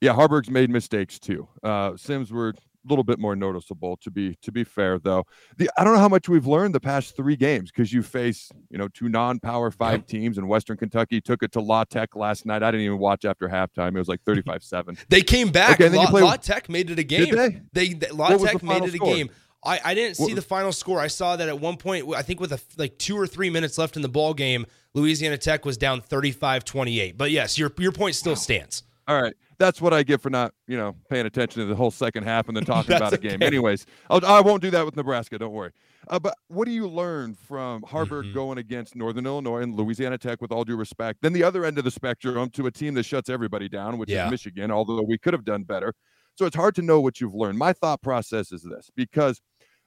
yeah, 0.00 0.12
Haarberg's 0.12 0.50
made 0.50 0.70
mistakes 0.70 1.18
too. 1.18 1.48
Uh, 1.62 1.96
Sims 1.96 2.32
were 2.32 2.54
a 2.86 2.88
little 2.88 3.04
bit 3.04 3.18
more 3.18 3.34
noticeable 3.34 3.96
to 3.96 4.10
be 4.10 4.34
to 4.36 4.52
be 4.52 4.62
fair 4.64 4.98
though 4.98 5.24
the 5.56 5.68
i 5.76 5.84
don't 5.84 5.94
know 5.94 6.00
how 6.00 6.08
much 6.08 6.28
we've 6.28 6.46
learned 6.46 6.74
the 6.74 6.80
past 6.80 7.16
three 7.16 7.36
games 7.36 7.70
because 7.70 7.92
you 7.92 8.02
face 8.02 8.50
you 8.70 8.78
know 8.78 8.88
two 8.88 9.08
non-power 9.08 9.70
five 9.70 10.06
teams 10.06 10.38
in 10.38 10.46
western 10.46 10.76
kentucky 10.76 11.20
took 11.20 11.42
it 11.42 11.52
to 11.52 11.60
la 11.60 11.84
tech 11.84 12.14
last 12.14 12.46
night 12.46 12.62
i 12.62 12.70
didn't 12.70 12.86
even 12.86 12.98
watch 12.98 13.24
after 13.24 13.48
halftime 13.48 13.88
it 13.88 13.98
was 13.98 14.08
like 14.08 14.22
35-7 14.24 14.98
they 15.08 15.20
came 15.20 15.48
back 15.50 15.80
okay, 15.80 15.94
la, 15.94 16.04
la, 16.04 16.36
tech 16.36 16.68
made 16.68 16.90
it 16.90 16.98
a 16.98 17.04
game 17.04 17.34
they? 17.34 17.60
they, 17.72 17.88
they 17.94 18.10
la 18.10 18.30
what 18.36 18.40
tech 18.50 18.60
the 18.60 18.66
made 18.66 18.82
it 18.82 18.94
a 18.94 18.96
score? 18.96 19.14
game 19.14 19.30
I, 19.64 19.80
I 19.84 19.94
didn't 19.94 20.16
see 20.16 20.32
the 20.32 20.42
final 20.42 20.70
score. 20.70 21.00
I 21.00 21.08
saw 21.08 21.34
that 21.34 21.48
at 21.48 21.58
one 21.58 21.76
point, 21.76 22.14
I 22.14 22.22
think 22.22 22.38
with 22.38 22.52
a, 22.52 22.60
like 22.76 22.98
two 22.98 23.18
or 23.18 23.26
three 23.26 23.50
minutes 23.50 23.78
left 23.78 23.96
in 23.96 24.02
the 24.02 24.08
ball 24.08 24.32
game, 24.32 24.64
Louisiana 24.94 25.38
Tech 25.38 25.64
was 25.64 25.76
down 25.76 26.02
35-28. 26.02 27.16
But 27.16 27.32
yes, 27.32 27.58
your 27.58 27.72
your 27.78 27.90
point 27.90 28.14
still 28.14 28.36
stands. 28.36 28.84
All 29.08 29.20
right 29.20 29.34
that's 29.58 29.80
what 29.80 29.92
I 29.92 30.02
get 30.02 30.20
for 30.20 30.30
not, 30.30 30.52
you 30.66 30.76
know, 30.76 30.94
paying 31.08 31.26
attention 31.26 31.62
to 31.62 31.66
the 31.66 31.74
whole 31.74 31.90
second 31.90 32.24
half 32.24 32.48
and 32.48 32.56
then 32.56 32.64
talking 32.66 32.94
about 32.94 33.12
a 33.12 33.18
game. 33.18 33.42
Anyways, 33.42 33.86
I'll, 34.10 34.24
I 34.24 34.40
will 34.40 34.52
not 34.52 34.60
do 34.60 34.70
that 34.70 34.84
with 34.84 34.96
Nebraska. 34.96 35.38
Don't 35.38 35.52
worry. 35.52 35.72
Uh, 36.08 36.18
but 36.18 36.34
what 36.48 36.66
do 36.66 36.70
you 36.70 36.86
learn 36.86 37.34
from 37.34 37.82
Haarberg 37.82 38.24
mm-hmm. 38.24 38.34
going 38.34 38.58
against 38.58 38.94
Northern 38.94 39.26
Illinois 39.26 39.62
and 39.62 39.74
Louisiana 39.74 40.18
Tech, 40.18 40.40
with 40.40 40.52
all 40.52 40.64
due 40.64 40.76
respect? 40.76 41.20
Then 41.22 41.32
the 41.32 41.42
other 41.42 41.64
end 41.64 41.78
of 41.78 41.84
the 41.84 41.90
spectrum 41.90 42.50
to 42.50 42.66
a 42.66 42.70
team 42.70 42.94
that 42.94 43.04
shuts 43.04 43.28
everybody 43.28 43.68
down, 43.68 43.98
which 43.98 44.10
yeah. 44.10 44.26
is 44.26 44.30
Michigan, 44.30 44.70
although 44.70 45.02
we 45.02 45.18
could 45.18 45.32
have 45.32 45.44
done 45.44 45.64
better. 45.64 45.94
So 46.36 46.44
it's 46.44 46.56
hard 46.56 46.74
to 46.76 46.82
know 46.82 47.00
what 47.00 47.20
you've 47.20 47.34
learned. 47.34 47.58
My 47.58 47.72
thought 47.72 48.02
process 48.02 48.52
is 48.52 48.62
this 48.62 48.90
because 48.94 49.40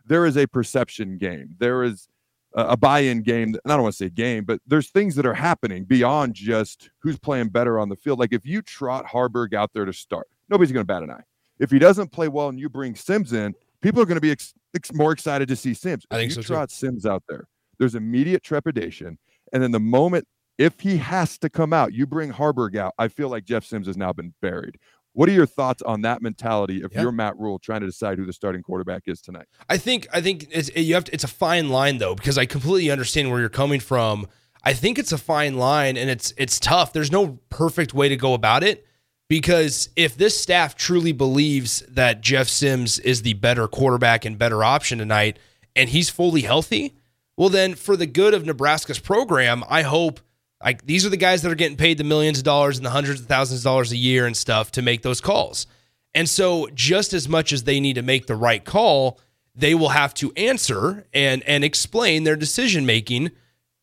there 0.05 0.25
is 0.25 0.35
a 0.35 0.47
perception 0.47 1.17
game. 1.17 1.55
There 1.59 1.83
is 1.83 2.07
a 2.53 2.77
buy-in 2.77 3.21
game. 3.21 3.49
And 3.49 3.59
I 3.65 3.75
don't 3.75 3.83
want 3.83 3.93
to 3.93 3.97
say 3.97 4.09
game, 4.09 4.43
but 4.43 4.59
there's 4.65 4.89
things 4.89 5.15
that 5.15 5.25
are 5.25 5.33
happening 5.33 5.83
beyond 5.83 6.33
just 6.33 6.89
who's 6.99 7.19
playing 7.19 7.49
better 7.49 7.79
on 7.79 7.89
the 7.89 7.95
field. 7.95 8.19
Like 8.19 8.33
if 8.33 8.45
you 8.45 8.61
trot 8.61 9.05
Haarberg 9.05 9.53
out 9.53 9.71
there 9.73 9.85
to 9.85 9.93
start, 9.93 10.27
nobody's 10.49 10.71
going 10.71 10.85
to 10.85 10.87
bat 10.87 11.03
an 11.03 11.11
eye. 11.11 11.23
If 11.59 11.71
he 11.71 11.79
doesn't 11.79 12.11
play 12.11 12.27
well 12.27 12.49
and 12.49 12.59
you 12.59 12.69
bring 12.69 12.95
Sims 12.95 13.33
in, 13.33 13.53
people 13.81 14.01
are 14.01 14.05
going 14.05 14.15
to 14.15 14.21
be 14.21 14.31
ex- 14.31 14.53
ex- 14.75 14.93
more 14.93 15.11
excited 15.11 15.47
to 15.49 15.55
see 15.55 15.73
Sims. 15.73 16.05
I 16.09 16.15
think 16.15 16.35
you 16.35 16.41
so 16.41 16.41
trot 16.41 16.69
too. 16.69 16.75
Sims 16.75 17.05
out 17.05 17.23
there. 17.27 17.47
There's 17.77 17.95
immediate 17.95 18.43
trepidation, 18.43 19.17
and 19.53 19.63
then 19.63 19.71
the 19.71 19.79
moment 19.79 20.27
if 20.59 20.81
he 20.81 20.97
has 20.97 21.37
to 21.37 21.49
come 21.49 21.71
out, 21.71 21.93
you 21.93 22.05
bring 22.05 22.33
Haarberg 22.33 22.75
out. 22.75 22.93
I 22.99 23.07
feel 23.07 23.29
like 23.29 23.45
Jeff 23.45 23.63
Sims 23.63 23.87
has 23.87 23.95
now 23.95 24.11
been 24.11 24.33
buried. 24.41 24.77
What 25.19 25.27
are 25.27 25.33
your 25.33 25.45
thoughts 25.45 25.81
on 25.81 26.03
that 26.03 26.21
mentality 26.21 26.81
if 26.81 26.93
you're 26.93 27.11
Matt 27.11 27.37
Rhule 27.37 27.59
trying 27.59 27.81
to 27.81 27.85
decide 27.85 28.17
who 28.17 28.25
the 28.25 28.31
starting 28.31 28.63
quarterback 28.63 29.03
is 29.05 29.19
tonight? 29.19 29.47
I 29.67 29.75
think 29.75 30.07
I 30.13 30.21
think 30.21 30.47
it's 30.49 30.73
you 30.73 30.93
have 30.93 31.03
to, 31.03 31.13
it's 31.13 31.25
a 31.25 31.27
fine 31.27 31.67
line 31.67 31.97
though 31.97 32.15
because 32.15 32.37
I 32.37 32.45
completely 32.45 32.89
understand 32.89 33.29
where 33.29 33.41
you're 33.41 33.49
coming 33.49 33.81
from. 33.81 34.27
I 34.63 34.71
think 34.71 34.97
it's 34.97 35.11
a 35.11 35.17
fine 35.17 35.57
line 35.57 35.97
and 35.97 36.09
it's 36.09 36.33
it's 36.37 36.57
tough. 36.57 36.93
There's 36.93 37.11
no 37.11 37.37
perfect 37.49 37.93
way 37.93 38.07
to 38.07 38.15
go 38.15 38.33
about 38.33 38.63
it 38.63 38.87
because 39.27 39.89
if 39.97 40.15
this 40.15 40.39
staff 40.39 40.73
truly 40.73 41.11
believes 41.11 41.81
that 41.89 42.21
Jeff 42.21 42.47
Sims 42.47 42.97
is 42.99 43.23
the 43.23 43.33
better 43.33 43.67
quarterback 43.67 44.23
and 44.23 44.37
better 44.37 44.63
option 44.63 44.99
tonight 44.99 45.37
and 45.75 45.89
he's 45.89 46.09
fully 46.09 46.43
healthy, 46.43 46.95
well 47.35 47.49
then 47.49 47.75
for 47.75 47.97
the 47.97 48.07
good 48.07 48.33
of 48.33 48.45
Nebraska's 48.45 48.99
program, 48.99 49.65
I 49.69 49.81
hope 49.81 50.21
like 50.63 50.85
these 50.85 51.05
are 51.05 51.09
the 51.09 51.17
guys 51.17 51.41
that 51.41 51.51
are 51.51 51.55
getting 51.55 51.77
paid 51.77 51.97
the 51.97 52.03
millions 52.03 52.39
of 52.39 52.43
dollars 52.43 52.77
and 52.77 52.85
the 52.85 52.89
hundreds 52.89 53.21
of 53.21 53.27
thousands 53.27 53.61
of 53.61 53.63
dollars 53.63 53.91
a 53.91 53.97
year 53.97 54.25
and 54.25 54.35
stuff 54.35 54.71
to 54.71 54.81
make 54.81 55.01
those 55.01 55.21
calls. 55.21 55.67
And 56.13 56.27
so 56.27 56.67
just 56.73 57.13
as 57.13 57.29
much 57.29 57.53
as 57.53 57.63
they 57.63 57.79
need 57.79 57.93
to 57.93 58.01
make 58.01 58.27
the 58.27 58.35
right 58.35 58.63
call, 58.63 59.19
they 59.55 59.75
will 59.75 59.89
have 59.89 60.13
to 60.15 60.31
answer 60.33 61.05
and 61.13 61.43
and 61.43 61.63
explain 61.63 62.23
their 62.23 62.35
decision 62.35 62.85
making 62.85 63.31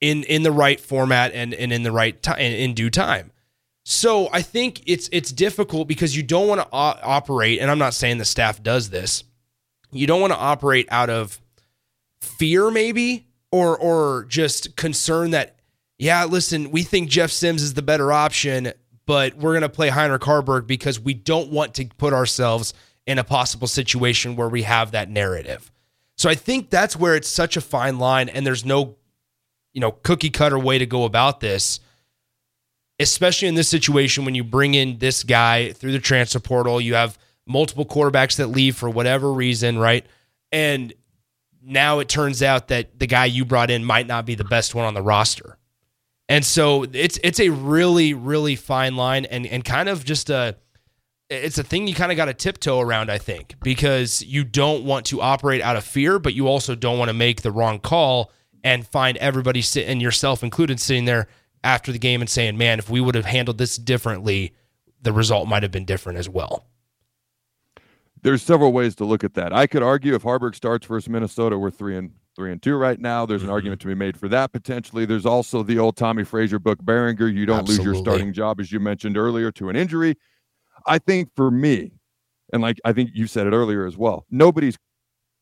in 0.00 0.24
in 0.24 0.42
the 0.42 0.52
right 0.52 0.80
format 0.80 1.32
and 1.32 1.54
and 1.54 1.72
in 1.72 1.82
the 1.82 1.92
right 1.92 2.22
time 2.22 2.38
in 2.38 2.74
due 2.74 2.90
time. 2.90 3.32
So 3.84 4.28
I 4.32 4.42
think 4.42 4.82
it's 4.86 5.08
it's 5.12 5.30
difficult 5.30 5.88
because 5.88 6.16
you 6.16 6.22
don't 6.22 6.48
want 6.48 6.60
to 6.60 6.66
o- 6.66 6.98
operate 7.02 7.60
and 7.60 7.70
I'm 7.70 7.78
not 7.78 7.94
saying 7.94 8.18
the 8.18 8.24
staff 8.24 8.62
does 8.62 8.90
this. 8.90 9.24
You 9.92 10.06
don't 10.06 10.20
want 10.20 10.32
to 10.32 10.38
operate 10.38 10.88
out 10.90 11.08
of 11.08 11.40
fear 12.20 12.70
maybe 12.70 13.26
or 13.52 13.78
or 13.78 14.24
just 14.24 14.76
concern 14.76 15.30
that 15.30 15.55
yeah, 15.98 16.24
listen, 16.24 16.70
we 16.70 16.82
think 16.82 17.08
Jeff 17.08 17.30
Sims 17.30 17.62
is 17.62 17.74
the 17.74 17.82
better 17.82 18.12
option, 18.12 18.72
but 19.06 19.36
we're 19.36 19.52
going 19.52 19.62
to 19.62 19.68
play 19.68 19.88
Heinrich 19.88 20.22
Haarberg 20.22 20.66
because 20.66 21.00
we 21.00 21.14
don't 21.14 21.50
want 21.50 21.74
to 21.74 21.86
put 21.96 22.12
ourselves 22.12 22.74
in 23.06 23.18
a 23.18 23.24
possible 23.24 23.68
situation 23.68 24.36
where 24.36 24.48
we 24.48 24.62
have 24.62 24.90
that 24.90 25.08
narrative. 25.08 25.70
So 26.16 26.28
I 26.28 26.34
think 26.34 26.70
that's 26.70 26.96
where 26.96 27.14
it's 27.14 27.28
such 27.28 27.56
a 27.56 27.60
fine 27.60 27.98
line 27.98 28.28
and 28.28 28.46
there's 28.46 28.64
no 28.64 28.96
you 29.72 29.80
know 29.80 29.92
cookie 29.92 30.30
cutter 30.30 30.58
way 30.58 30.78
to 30.78 30.86
go 30.86 31.04
about 31.04 31.40
this. 31.40 31.80
Especially 32.98 33.46
in 33.46 33.54
this 33.54 33.68
situation 33.68 34.24
when 34.24 34.34
you 34.34 34.42
bring 34.42 34.72
in 34.74 34.98
this 34.98 35.22
guy 35.22 35.72
through 35.72 35.92
the 35.92 35.98
transfer 35.98 36.40
portal, 36.40 36.80
you 36.80 36.94
have 36.94 37.18
multiple 37.46 37.84
quarterbacks 37.84 38.36
that 38.36 38.46
leave 38.46 38.74
for 38.74 38.88
whatever 38.88 39.30
reason, 39.30 39.78
right? 39.78 40.06
And 40.50 40.94
now 41.62 41.98
it 41.98 42.08
turns 42.08 42.42
out 42.42 42.68
that 42.68 42.98
the 42.98 43.06
guy 43.06 43.26
you 43.26 43.44
brought 43.44 43.70
in 43.70 43.84
might 43.84 44.06
not 44.06 44.24
be 44.24 44.34
the 44.34 44.44
best 44.44 44.74
one 44.74 44.86
on 44.86 44.94
the 44.94 45.02
roster. 45.02 45.58
And 46.28 46.44
so 46.44 46.84
it's 46.92 47.18
it's 47.22 47.40
a 47.40 47.50
really 47.50 48.14
really 48.14 48.56
fine 48.56 48.96
line 48.96 49.24
and 49.26 49.46
and 49.46 49.64
kind 49.64 49.88
of 49.88 50.04
just 50.04 50.28
a 50.30 50.56
it's 51.28 51.58
a 51.58 51.62
thing 51.62 51.86
you 51.88 51.94
kind 51.94 52.12
of 52.12 52.16
got 52.16 52.26
to 52.26 52.34
tiptoe 52.34 52.80
around 52.80 53.10
I 53.10 53.18
think 53.18 53.54
because 53.62 54.22
you 54.22 54.42
don't 54.44 54.84
want 54.84 55.06
to 55.06 55.20
operate 55.20 55.62
out 55.62 55.76
of 55.76 55.84
fear 55.84 56.18
but 56.18 56.34
you 56.34 56.48
also 56.48 56.74
don't 56.74 56.98
want 56.98 57.08
to 57.10 57.14
make 57.14 57.42
the 57.42 57.52
wrong 57.52 57.78
call 57.78 58.32
and 58.64 58.86
find 58.86 59.16
everybody 59.18 59.62
sitting 59.62 60.00
yourself 60.00 60.42
included 60.42 60.80
sitting 60.80 61.04
there 61.04 61.28
after 61.62 61.92
the 61.92 61.98
game 61.98 62.20
and 62.20 62.30
saying 62.30 62.56
man 62.56 62.78
if 62.80 62.90
we 62.90 63.00
would 63.00 63.14
have 63.14 63.24
handled 63.24 63.58
this 63.58 63.76
differently 63.76 64.52
the 65.06 65.12
result 65.12 65.46
might 65.48 65.62
have 65.62 65.72
been 65.72 65.84
different 65.84 66.18
as 66.18 66.28
well. 66.28 66.66
There's 68.22 68.42
several 68.42 68.72
ways 68.72 68.96
to 68.96 69.04
look 69.04 69.22
at 69.22 69.34
that. 69.34 69.52
I 69.52 69.68
could 69.68 69.82
argue 69.82 70.14
if 70.14 70.24
Haarberg 70.24 70.56
starts 70.56 70.84
versus 70.84 71.08
Minnesota, 71.08 71.56
we're 71.56 71.70
three 71.70 71.96
and 71.96 72.10
three 72.36 72.52
and 72.52 72.62
two 72.62 72.76
right 72.76 73.00
now. 73.00 73.26
There's 73.26 73.42
an 73.42 73.46
mm-hmm. 73.46 73.54
argument 73.54 73.80
to 73.80 73.86
be 73.88 73.94
made 73.94 74.16
for 74.16 74.28
that 74.28 74.52
potentially. 74.52 75.06
There's 75.06 75.26
also 75.26 75.62
the 75.62 75.78
old 75.78 75.96
Tommie 75.96 76.24
Frazier 76.24 76.58
Brook, 76.58 76.78
Berringer. 76.84 77.32
You 77.32 77.46
don't 77.46 77.60
Absolutely. 77.60 77.86
lose 77.86 77.94
your 77.94 78.04
starting 78.04 78.32
job, 78.32 78.60
as 78.60 78.70
you 78.70 78.78
mentioned 78.78 79.16
earlier, 79.16 79.50
to 79.52 79.68
an 79.68 79.76
injury. 79.76 80.14
I 80.86 80.98
think 80.98 81.30
for 81.34 81.50
me, 81.50 81.92
and 82.52 82.62
like 82.62 82.78
I 82.84 82.92
think 82.92 83.10
you 83.14 83.26
said 83.26 83.46
it 83.46 83.52
earlier 83.52 83.86
as 83.86 83.96
well, 83.96 84.26
nobody's 84.30 84.76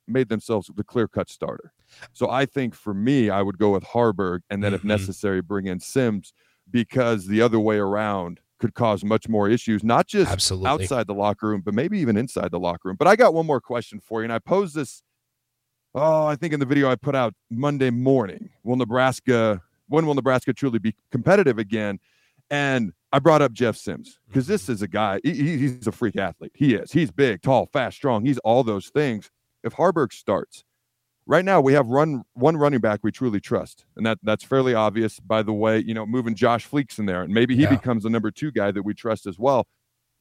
made 0.07 0.28
themselves 0.28 0.70
the 0.74 0.85
clear 0.85 1.09
cut 1.09 1.28
starter. 1.28 1.72
So 2.12 2.30
I 2.30 2.46
think 2.46 2.74
for 2.74 2.94
me, 2.94 3.30
I 3.30 3.42
would 3.42 3.59
go 3.59 3.70
with 3.70 3.85
Haarberg 3.85 4.40
and 4.50 4.62
then, 4.62 4.70
mm-hmm. 4.70 4.76
if 4.76 4.85
necessary, 4.85 5.42
bring 5.42 5.66
in 5.66 5.80
Sims 5.80 6.33
because 6.70 7.26
the 7.26 7.42
other 7.42 7.61
way 7.61 7.76
around 7.76 8.40
could 8.59 8.74
cause 8.74 9.04
much 9.04 9.28
more 9.28 9.48
issues, 9.48 9.83
not 9.85 10.07
just 10.07 10.30
Absolutely. 10.30 10.68
outside 10.68 11.07
the 11.07 11.14
locker 11.14 11.48
room, 11.48 11.61
but 11.61 11.74
maybe 11.74 11.98
even 11.98 12.16
inside 12.16 12.50
the 12.50 12.59
locker 12.59 12.88
room. 12.88 12.96
But 12.98 13.09
I 13.09 13.16
got 13.16 13.35
one 13.35 13.46
more 13.46 13.61
question 13.61 14.00
for 14.00 14.20
you, 14.20 14.24
and 14.24 14.33
I 14.33 14.38
pose 14.38 14.72
this 14.72 15.02
oh, 15.94 16.26
I 16.26 16.37
think 16.37 16.52
in 16.52 16.61
the 16.61 16.66
video 16.66 16.90
I 16.90 16.96
put 16.96 17.14
out 17.14 17.35
Monday 17.50 17.90
morning, 17.90 18.50
will 18.62 18.76
Nebraska, 18.76 19.62
when 19.88 20.07
will 20.07 20.14
Nebraska 20.14 20.52
truly 20.52 20.78
be 20.78 20.94
competitive 21.11 21.59
again? 21.59 21.98
And 22.50 22.92
I 23.12 23.20
brought 23.20 23.42
up 23.42 23.52
Jeff 23.52 23.76
Sims 23.76 24.18
because 24.28 24.46
this 24.46 24.64
mm-hmm. 24.64 24.72
is 24.72 24.83
a 24.83 24.88
guy, 24.88 25.20
he, 25.22 25.57
he's 25.57 25.87
a 25.87 25.92
freak 25.92 26.16
athlete. 26.16 26.52
He 26.54 26.74
is. 26.74 26.92
He's 26.92 27.11
big, 27.11 27.42
tall, 27.42 27.68
fast, 27.72 27.96
strong. 27.96 28.24
He's 28.24 28.38
all 28.38 28.64
those 28.64 28.88
things. 28.88 29.30
If 29.62 29.74
Haarberg 29.74 30.12
starts, 30.12 30.64
right 31.26 31.44
now 31.44 31.61
we 31.61 31.72
have 31.72 31.87
run 31.87 32.22
one 32.35 32.57
running 32.57 32.80
back 32.80 33.00
we 33.02 33.12
truly 33.12 33.40
trust. 33.40 33.87
And 33.96 34.04
that 34.04 34.18
that's 34.22 34.44
fairly 34.44 34.74
obvious 34.74 35.20
by 35.20 35.42
the 35.42 35.52
way, 35.52 35.78
you 35.78 35.94
know, 35.94 36.04
moving 36.04 36.35
Josh 36.35 36.68
Fleeks 36.68 36.98
in 36.98 37.07
there. 37.07 37.22
And 37.22 37.33
maybe 37.33 37.54
he 37.57 37.62
yeah. 37.62 37.70
becomes 37.70 38.02
the 38.02 38.11
number 38.11 38.30
two 38.30 38.50
guy 38.50 38.70
that 38.72 38.83
we 38.83 38.94
trust 38.94 39.26
as 39.26 39.38
well. 39.38 39.66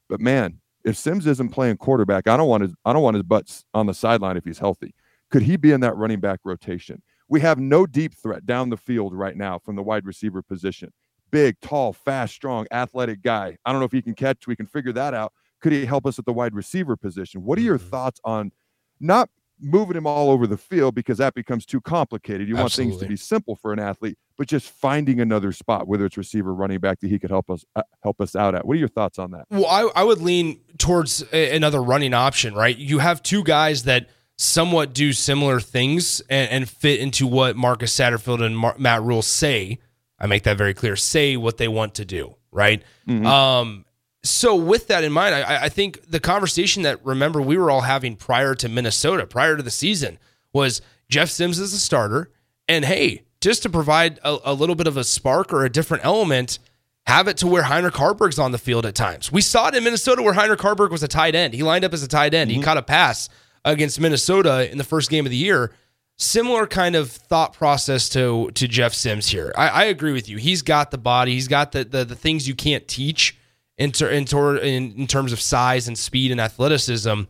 But 0.07 0.21
man, 0.21 0.59
if 0.85 0.97
Sims 0.97 1.27
isn't 1.27 1.49
playing 1.49 1.77
quarterback, 1.77 2.27
I 2.27 2.37
don't 2.37 2.47
want 2.47 2.63
his 2.63 2.75
I 2.85 2.93
don't 2.93 3.03
want 3.03 3.15
his 3.15 3.23
butts 3.23 3.65
on 3.73 3.87
the 3.87 3.93
sideline 3.93 4.37
if 4.37 4.45
he's 4.45 4.59
healthy. 4.59 4.93
Could 5.33 5.41
he 5.41 5.57
be 5.57 5.71
in 5.71 5.81
that 5.81 5.97
running 5.97 6.19
back 6.19 6.41
rotation? 6.43 7.01
We 7.27 7.41
have 7.41 7.57
no 7.57 7.87
deep 7.87 8.13
threat 8.13 8.45
down 8.45 8.69
the 8.69 8.77
field 8.77 9.15
right 9.15 9.35
now 9.35 9.57
from 9.57 9.75
the 9.75 9.81
wide 9.81 10.05
receiver 10.05 10.43
position. 10.43 10.93
Big, 11.31 11.59
tall, 11.59 11.91
fast, 11.91 12.35
strong, 12.35 12.67
athletic 12.71 13.23
guy. 13.23 13.57
I 13.65 13.71
don't 13.71 13.81
know 13.81 13.85
if 13.85 13.91
he 13.91 14.03
can 14.03 14.13
catch. 14.13 14.45
We 14.45 14.55
can 14.55 14.67
figure 14.67 14.93
that 14.93 15.15
out. 15.15 15.33
Could 15.59 15.71
he 15.71 15.87
help 15.87 16.05
us 16.05 16.19
at 16.19 16.25
the 16.25 16.33
wide 16.33 16.53
receiver 16.53 16.95
position? 16.95 17.43
What 17.43 17.57
are 17.57 17.63
your 17.63 17.79
mm-hmm. 17.79 17.89
thoughts 17.89 18.21
on 18.23 18.51
not 18.99 19.27
moving 19.59 19.95
him 19.95 20.05
all 20.05 20.29
over 20.29 20.45
the 20.45 20.57
field 20.57 20.93
because 20.93 21.17
that 21.17 21.33
becomes 21.33 21.65
too 21.65 21.81
complicated. 21.81 22.47
You 22.47 22.57
Absolutely. 22.57 22.91
want 22.91 22.99
things 22.99 23.03
to 23.03 23.09
be 23.09 23.15
simple 23.15 23.55
for 23.55 23.73
an 23.73 23.79
athlete, 23.79 24.17
but 24.37 24.47
just 24.47 24.69
finding 24.69 25.19
another 25.19 25.51
spot, 25.51 25.87
whether 25.87 26.05
it's 26.05 26.17
receiver, 26.17 26.53
running 26.53 26.79
back, 26.79 26.99
that 26.99 27.07
he 27.07 27.17
could 27.17 27.29
help 27.29 27.49
us 27.49 27.65
uh, 27.75 27.83
help 28.01 28.19
us 28.19 28.35
out 28.35 28.55
at. 28.55 28.65
What 28.65 28.75
are 28.75 28.79
your 28.79 28.87
thoughts 28.87 29.17
on 29.19 29.31
that? 29.31 29.45
Well, 29.49 29.65
I, 29.65 29.89
I 29.95 30.03
would 30.03 30.21
lean 30.21 30.59
towards 30.77 31.23
a, 31.33 31.55
another 31.55 31.81
running 31.81 32.13
option. 32.13 32.53
Right, 32.53 32.77
you 32.77 32.99
have 32.99 33.23
two 33.23 33.43
guys 33.43 33.83
that 33.83 34.09
somewhat 34.43 34.93
do 34.93 35.13
similar 35.13 35.59
things 35.59 36.21
and, 36.29 36.51
and 36.51 36.69
fit 36.69 36.99
into 36.99 37.25
what 37.25 37.55
Marcus 37.55 37.97
Satterfield 37.97 38.43
and 38.43 38.57
Mar- 38.57 38.75
Matt 38.77 39.01
Rhule 39.01 39.21
say. 39.21 39.79
I 40.19 40.27
make 40.27 40.43
that 40.43 40.57
very 40.57 40.73
clear. 40.73 40.95
Say 40.95 41.37
what 41.37 41.57
they 41.57 41.67
want 41.67 41.95
to 41.95 42.05
do. 42.05 42.35
Right. 42.51 42.83
Mm-hmm. 43.07 43.25
Um, 43.25 43.85
so 44.23 44.55
with 44.55 44.87
that 44.87 45.03
in 45.03 45.11
mind, 45.11 45.33
I, 45.33 45.65
I, 45.65 45.69
think 45.69 46.09
the 46.09 46.19
conversation 46.19 46.83
that 46.83 47.03
remember 47.05 47.41
we 47.41 47.57
were 47.57 47.71
all 47.71 47.81
having 47.81 48.15
prior 48.15 48.53
to 48.55 48.69
Minnesota, 48.69 49.25
prior 49.25 49.57
to 49.57 49.63
the 49.63 49.71
season, 49.71 50.19
was 50.53 50.81
Jeff 51.09 51.29
Sims 51.29 51.59
as 51.59 51.73
a 51.73 51.79
starter, 51.79 52.29
and 52.69 52.85
hey, 52.85 53.23
just 53.41 53.63
to 53.63 53.69
provide 53.69 54.19
a, 54.23 54.37
a 54.45 54.53
little 54.53 54.75
bit 54.75 54.87
of 54.87 54.95
a 54.95 55.03
spark 55.03 55.51
or 55.51 55.65
a 55.65 55.69
different 55.69 56.05
element, 56.05 56.59
have 57.05 57.27
it 57.27 57.37
to 57.37 57.47
where 57.47 57.63
Heinrich 57.63 57.95
Haarberg's 57.95 58.39
on 58.39 58.53
the 58.53 58.57
field 58.57 58.85
at 58.85 58.95
times. 58.95 59.31
We 59.31 59.41
saw 59.41 59.67
it 59.67 59.75
in 59.75 59.83
Minnesota 59.83 60.21
where 60.21 60.33
Heinrich 60.33 60.59
Haarberg 60.59 60.91
was 60.91 61.03
a 61.03 61.07
tight 61.07 61.35
end. 61.35 61.53
He 61.53 61.63
lined 61.63 61.83
up 61.83 61.93
as 61.93 62.03
a 62.03 62.07
tight 62.07 62.33
end. 62.33 62.49
Mm-hmm. 62.49 62.59
He 62.59 62.63
caught 62.63 62.77
a 62.77 62.83
pass 62.83 63.27
against 63.65 63.99
Minnesota 63.99 64.69
in 64.71 64.77
the 64.77 64.83
first 64.83 65.09
game 65.09 65.25
of 65.25 65.31
the 65.31 65.37
year. 65.37 65.71
Similar 66.17 66.67
kind 66.67 66.95
of 66.95 67.09
thought 67.09 67.53
process 67.53 68.07
to 68.09 68.51
to 68.51 68.67
Jeff 68.67 68.93
Sims 68.93 69.29
here. 69.29 69.51
I, 69.57 69.67
I 69.69 69.83
agree 69.85 70.13
with 70.13 70.29
you. 70.29 70.37
He's 70.37 70.61
got 70.61 70.91
the 70.91 70.97
body. 70.97 71.33
He's 71.33 71.47
got 71.47 71.71
the 71.71 71.83
the, 71.83 72.05
the 72.05 72.15
things 72.15 72.47
you 72.47 72.55
can't 72.55 72.87
teach 72.87 73.35
in, 73.77 73.91
ter- 73.91 74.09
in, 74.09 74.25
ter- 74.25 74.57
in, 74.57 74.93
in 74.93 75.07
terms 75.07 75.33
of 75.33 75.41
size 75.41 75.87
and 75.87 75.97
speed 75.97 76.31
and 76.31 76.39
athleticism. 76.39 77.23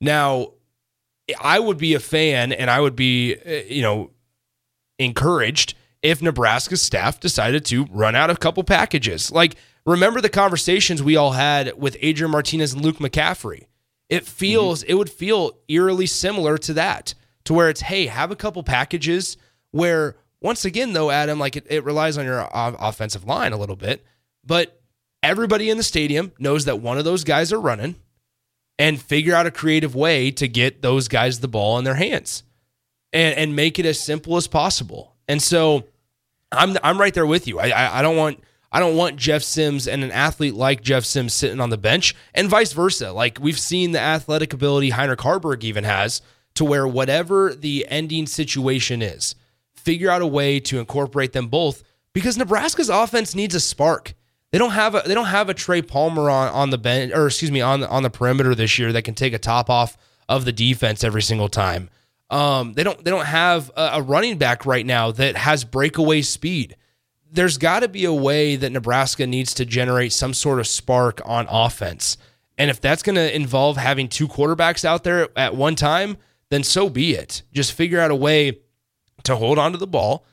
Now, 0.00 0.52
I 1.40 1.58
would 1.58 1.78
be 1.78 1.94
a 1.94 2.00
fan 2.00 2.52
and 2.52 2.70
I 2.70 2.80
would 2.80 2.96
be, 2.96 3.36
uh, 3.36 3.64
you 3.68 3.82
know, 3.82 4.10
encouraged 4.98 5.74
if 6.02 6.20
Nebraska's 6.20 6.82
staff 6.82 7.20
decided 7.20 7.64
to 7.66 7.84
run 7.86 8.16
out 8.16 8.30
a 8.30 8.36
couple 8.36 8.64
packages. 8.64 9.30
Like, 9.30 9.56
remember 9.86 10.20
the 10.20 10.28
conversations 10.28 11.02
we 11.02 11.16
all 11.16 11.32
had 11.32 11.78
with 11.78 11.96
Adrian 12.00 12.30
Martinez 12.30 12.72
and 12.72 12.82
Luke 12.82 12.98
McCaffrey. 12.98 13.66
It 14.12 14.26
feels, 14.26 14.82
mm-hmm. 14.82 14.90
it 14.90 14.94
would 14.94 15.10
feel 15.10 15.58
eerily 15.68 16.06
similar 16.06 16.58
to 16.58 16.74
that, 16.74 17.14
to 17.44 17.54
where 17.54 17.70
it's, 17.70 17.80
hey, 17.80 18.06
have 18.06 18.30
a 18.30 18.36
couple 18.36 18.62
packages 18.62 19.38
where, 19.70 20.16
once 20.40 20.66
again, 20.66 20.92
though, 20.92 21.10
Adam, 21.10 21.38
like 21.38 21.56
it, 21.56 21.66
it 21.70 21.82
relies 21.84 22.18
on 22.18 22.26
your 22.26 22.46
offensive 22.52 23.24
line 23.24 23.52
a 23.52 23.56
little 23.56 23.76
bit, 23.76 24.04
but 24.44 24.82
everybody 25.22 25.70
in 25.70 25.78
the 25.78 25.82
stadium 25.82 26.32
knows 26.38 26.66
that 26.66 26.80
one 26.80 26.98
of 26.98 27.04
those 27.04 27.24
guys 27.24 27.52
are 27.52 27.60
running 27.60 27.94
and 28.78 29.00
figure 29.00 29.34
out 29.34 29.46
a 29.46 29.50
creative 29.50 29.94
way 29.94 30.30
to 30.32 30.46
get 30.46 30.82
those 30.82 31.08
guys 31.08 31.40
the 31.40 31.48
ball 31.48 31.78
in 31.78 31.84
their 31.84 31.94
hands 31.94 32.42
and, 33.12 33.34
and 33.38 33.56
make 33.56 33.78
it 33.78 33.86
as 33.86 33.98
simple 33.98 34.36
as 34.36 34.46
possible. 34.46 35.14
And 35.26 35.40
so 35.40 35.84
I'm 36.50 36.76
I'm 36.82 37.00
right 37.00 37.14
there 37.14 37.26
with 37.26 37.46
you. 37.48 37.58
I, 37.58 37.68
I, 37.68 37.98
I 37.98 38.02
don't 38.02 38.16
want 38.16 38.40
I 38.72 38.80
don't 38.80 38.96
want 38.96 39.16
Jeff 39.16 39.42
Sims 39.42 39.86
and 39.86 40.02
an 40.02 40.10
athlete 40.10 40.54
like 40.54 40.80
Jeff 40.80 41.04
Sims 41.04 41.34
sitting 41.34 41.60
on 41.60 41.70
the 41.70 41.76
bench 41.76 42.14
and 42.34 42.48
vice 42.48 42.72
versa. 42.72 43.12
Like 43.12 43.38
we've 43.38 43.58
seen 43.58 43.92
the 43.92 44.00
athletic 44.00 44.54
ability 44.54 44.90
Heinrich 44.90 45.20
Haarberg 45.20 45.62
even 45.62 45.84
has 45.84 46.22
to 46.54 46.64
where 46.64 46.88
whatever 46.88 47.54
the 47.54 47.86
ending 47.88 48.26
situation 48.26 49.02
is, 49.02 49.34
figure 49.74 50.10
out 50.10 50.22
a 50.22 50.26
way 50.26 50.58
to 50.60 50.78
incorporate 50.78 51.32
them 51.32 51.48
both 51.48 51.82
because 52.14 52.38
Nebraska's 52.38 52.88
offense 52.88 53.34
needs 53.34 53.54
a 53.54 53.60
spark. 53.60 54.14
They 54.52 54.58
don't 54.58 54.70
have 54.70 54.94
a 54.94 55.02
they 55.04 55.14
don't 55.14 55.26
have 55.26 55.48
a 55.48 55.54
Trey 55.54 55.82
Palmer 55.82 56.30
on 56.30 56.48
on 56.48 56.70
the 56.70 56.78
bench 56.78 57.12
or 57.14 57.26
excuse 57.26 57.50
me 57.50 57.60
on 57.60 57.80
the, 57.80 57.88
on 57.88 58.02
the 58.02 58.10
perimeter 58.10 58.54
this 58.54 58.78
year 58.78 58.92
that 58.92 59.02
can 59.02 59.14
take 59.14 59.32
a 59.34 59.38
top 59.38 59.68
off 59.68 59.96
of 60.28 60.44
the 60.44 60.52
defense 60.52 61.04
every 61.04 61.22
single 61.22 61.48
time. 61.48 61.90
Um, 62.30 62.72
they 62.72 62.84
don't 62.84 63.02
they 63.04 63.10
don't 63.10 63.26
have 63.26 63.70
a, 63.76 63.90
a 63.94 64.02
running 64.02 64.38
back 64.38 64.64
right 64.64 64.84
now 64.84 65.10
that 65.12 65.36
has 65.36 65.64
breakaway 65.64 66.22
speed. 66.22 66.76
There's 67.32 67.58
got 67.58 67.80
to 67.80 67.88
be 67.88 68.04
a 68.04 68.12
way 68.12 68.56
that 68.56 68.70
Nebraska 68.70 69.26
needs 69.26 69.54
to 69.54 69.64
generate 69.64 70.12
some 70.12 70.34
sort 70.34 70.60
of 70.60 70.66
spark 70.66 71.20
on 71.24 71.46
offense. 71.48 72.18
And 72.58 72.70
if 72.70 72.80
that's 72.80 73.02
going 73.02 73.16
to 73.16 73.34
involve 73.34 73.76
having 73.76 74.08
two 74.08 74.28
quarterbacks 74.28 74.84
out 74.84 75.02
there 75.02 75.28
at 75.36 75.56
one 75.56 75.74
time, 75.74 76.18
then 76.50 76.62
so 76.62 76.90
be 76.90 77.14
it. 77.14 77.42
Just 77.52 77.72
figure 77.72 77.98
out 77.98 78.10
a 78.10 78.14
way 78.14 78.60
to 79.24 79.36
hold 79.36 79.58
on 79.58 79.72
to 79.72 79.78
the 79.78 79.86
ball 79.86 80.26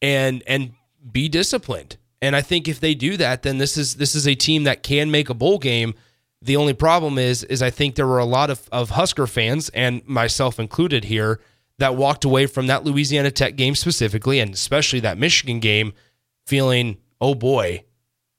and 0.00 0.42
and 0.46 0.72
be 1.10 1.28
disciplined. 1.28 1.96
And 2.22 2.34
I 2.36 2.40
think 2.40 2.68
if 2.68 2.80
they 2.80 2.94
do 2.94 3.16
that, 3.16 3.42
then 3.42 3.58
this 3.58 3.76
is 3.76 3.96
this 3.96 4.14
is 4.14 4.26
a 4.26 4.34
team 4.34 4.64
that 4.64 4.82
can 4.82 5.10
make 5.10 5.28
a 5.28 5.34
bowl 5.34 5.58
game. 5.58 5.94
The 6.40 6.56
only 6.56 6.74
problem 6.74 7.18
is 7.18 7.42
is 7.44 7.60
I 7.60 7.70
think 7.70 7.96
there 7.96 8.06
were 8.06 8.18
a 8.18 8.24
lot 8.24 8.50
of, 8.50 8.68
of 8.70 8.90
Husker 8.90 9.26
fans 9.26 9.68
and 9.70 10.06
myself 10.06 10.60
included 10.60 11.04
here 11.04 11.40
that 11.78 11.96
walked 11.96 12.24
away 12.24 12.46
from 12.46 12.66
that 12.68 12.84
Louisiana 12.84 13.30
Tech 13.30 13.56
game 13.56 13.74
specifically 13.74 14.38
and 14.40 14.54
especially 14.54 15.00
that 15.00 15.18
Michigan 15.18 15.58
game 15.58 15.92
feeling, 16.46 16.98
oh 17.20 17.34
boy, 17.34 17.84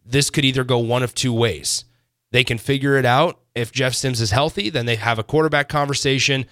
this 0.05 0.29
could 0.29 0.45
either 0.45 0.63
go 0.63 0.77
one 0.77 1.03
of 1.03 1.15
two 1.15 1.33
ways. 1.33 1.85
They 2.31 2.43
can 2.43 2.57
figure 2.57 2.97
it 2.97 3.05
out. 3.05 3.39
If 3.55 3.71
Jeff 3.71 3.93
Sims 3.93 4.19
is 4.19 4.31
healthy, 4.31 4.69
then 4.69 4.85
they 4.85 4.95
have 4.97 5.19
a 5.19 5.23
quarterback 5.23 5.69
conversation. 5.69 6.45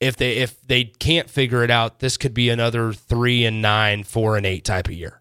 If 0.00 0.16
they 0.16 0.38
if 0.38 0.60
they 0.62 0.84
can't 0.84 1.30
figure 1.30 1.62
it 1.62 1.70
out, 1.70 2.00
this 2.00 2.16
could 2.16 2.34
be 2.34 2.48
another 2.48 2.92
three 2.92 3.44
and 3.44 3.62
nine, 3.62 4.02
four 4.02 4.36
and 4.36 4.44
eight 4.44 4.64
type 4.64 4.88
of 4.88 4.94
year. 4.94 5.20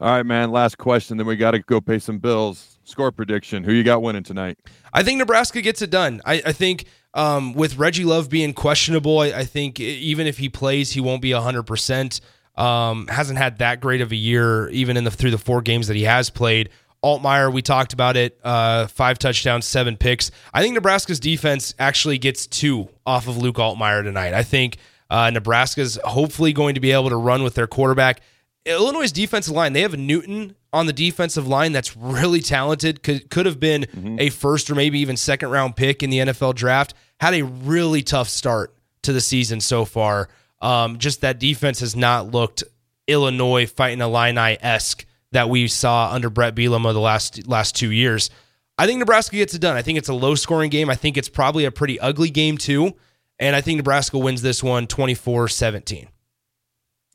All 0.00 0.10
right, 0.10 0.24
man. 0.24 0.50
Last 0.50 0.78
question. 0.78 1.16
Then 1.16 1.26
we 1.26 1.36
got 1.36 1.52
to 1.52 1.58
go 1.60 1.80
pay 1.80 1.98
some 1.98 2.18
bills. 2.18 2.78
Score 2.84 3.10
prediction. 3.10 3.64
Who 3.64 3.72
you 3.72 3.82
got 3.82 4.02
winning 4.02 4.22
tonight? 4.22 4.58
I 4.92 5.02
think 5.02 5.18
Nebraska 5.18 5.60
gets 5.60 5.82
it 5.82 5.90
done. 5.90 6.20
I, 6.24 6.42
I 6.46 6.52
think 6.52 6.84
um, 7.14 7.54
with 7.54 7.78
Reggie 7.78 8.04
Love 8.04 8.28
being 8.28 8.52
questionable, 8.52 9.20
I, 9.20 9.26
I, 9.26 9.44
think 9.44 9.80
even 9.80 10.26
if 10.26 10.38
he 10.38 10.48
plays, 10.48 10.92
he 10.92 11.00
won't 11.00 11.22
be 11.22 11.30
100%. 11.30 12.20
Um, 12.56 13.06
hasn't 13.08 13.38
had 13.38 13.58
that 13.58 13.80
great 13.80 14.00
of 14.00 14.12
a 14.12 14.16
year, 14.16 14.68
even 14.70 14.96
in 14.96 15.04
the 15.04 15.10
through 15.10 15.30
the 15.30 15.38
four 15.38 15.60
games 15.62 15.88
that 15.88 15.96
he 15.96 16.04
has 16.04 16.30
played. 16.30 16.70
Altmyer, 17.04 17.52
we 17.52 17.62
talked 17.62 17.92
about 17.92 18.16
it. 18.16 18.38
Uh, 18.42 18.86
five 18.86 19.18
touchdowns, 19.18 19.66
seven 19.66 19.96
picks. 19.96 20.30
I 20.52 20.62
think 20.62 20.74
Nebraska's 20.74 21.20
defense 21.20 21.74
actually 21.78 22.18
gets 22.18 22.46
two 22.46 22.88
off 23.04 23.28
of 23.28 23.36
Luke 23.36 23.56
Altmyer 23.56 24.02
tonight. 24.02 24.34
I 24.34 24.42
think 24.42 24.78
uh, 25.10 25.30
Nebraska's 25.30 25.98
hopefully 26.04 26.52
going 26.52 26.74
to 26.74 26.80
be 26.80 26.92
able 26.92 27.10
to 27.10 27.16
run 27.16 27.42
with 27.42 27.54
their 27.54 27.66
quarterback. 27.66 28.20
Illinois' 28.64 29.12
defensive 29.12 29.54
line, 29.54 29.72
they 29.72 29.82
have 29.82 29.94
a 29.94 29.98
Newton 29.98 30.56
on 30.72 30.86
the 30.86 30.92
defensive 30.92 31.46
line 31.46 31.72
that's 31.72 31.96
really 31.96 32.40
talented, 32.40 33.02
could, 33.02 33.30
could 33.30 33.46
have 33.46 33.60
been 33.60 33.82
mm-hmm. 33.82 34.16
a 34.18 34.30
first 34.30 34.68
or 34.68 34.74
maybe 34.74 34.98
even 34.98 35.16
second 35.16 35.50
round 35.50 35.76
pick 35.76 36.02
in 36.02 36.10
the 36.10 36.18
NFL 36.18 36.54
draft. 36.56 36.94
Had 37.20 37.34
a 37.34 37.42
really 37.44 38.02
tough 38.02 38.28
start 38.28 38.74
to 39.02 39.12
the 39.12 39.20
season 39.20 39.60
so 39.60 39.84
far. 39.84 40.28
Um, 40.60 40.98
just 40.98 41.20
that 41.20 41.38
defense 41.38 41.80
has 41.80 41.94
not 41.94 42.30
looked 42.30 42.64
Illinois 43.06 43.66
fighting 43.66 44.00
Illini 44.00 44.56
esque 44.60 45.06
that 45.32 45.50
we 45.50 45.68
saw 45.68 46.10
under 46.12 46.30
Bret 46.30 46.54
Bielema 46.54 46.92
the 46.92 47.00
last 47.00 47.46
last 47.46 47.76
two 47.76 47.90
years. 47.90 48.30
I 48.78 48.86
think 48.86 48.98
Nebraska 48.98 49.36
gets 49.36 49.54
it 49.54 49.60
done. 49.60 49.76
I 49.76 49.82
think 49.82 49.98
it's 49.98 50.08
a 50.08 50.14
low 50.14 50.34
scoring 50.34 50.70
game. 50.70 50.90
I 50.90 50.94
think 50.94 51.16
it's 51.16 51.28
probably 51.28 51.64
a 51.64 51.70
pretty 51.70 51.98
ugly 52.00 52.30
game 52.30 52.58
too. 52.58 52.94
And 53.38 53.54
I 53.54 53.60
think 53.60 53.76
Nebraska 53.76 54.18
wins 54.18 54.42
this 54.42 54.62
one 54.62 54.86
24 54.86 55.48
17. 55.48 56.08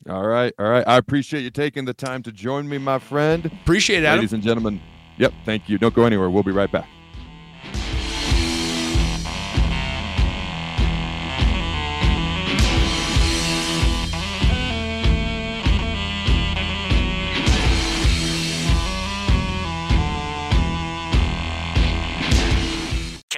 All 0.08 0.26
right. 0.26 0.52
All 0.58 0.68
right. 0.68 0.86
I 0.86 0.96
appreciate 0.96 1.42
you 1.42 1.50
taking 1.50 1.84
the 1.84 1.94
time 1.94 2.22
to 2.24 2.32
join 2.32 2.68
me, 2.68 2.78
my 2.78 2.98
friend. 2.98 3.46
Appreciate 3.46 4.02
it, 4.02 4.06
Adam. 4.06 4.18
Ladies 4.18 4.32
and 4.32 4.42
gentlemen. 4.42 4.80
Yep. 5.18 5.32
Thank 5.44 5.68
you. 5.68 5.78
Don't 5.78 5.94
go 5.94 6.04
anywhere. 6.04 6.30
We'll 6.30 6.42
be 6.42 6.50
right 6.52 6.70
back. 6.70 6.88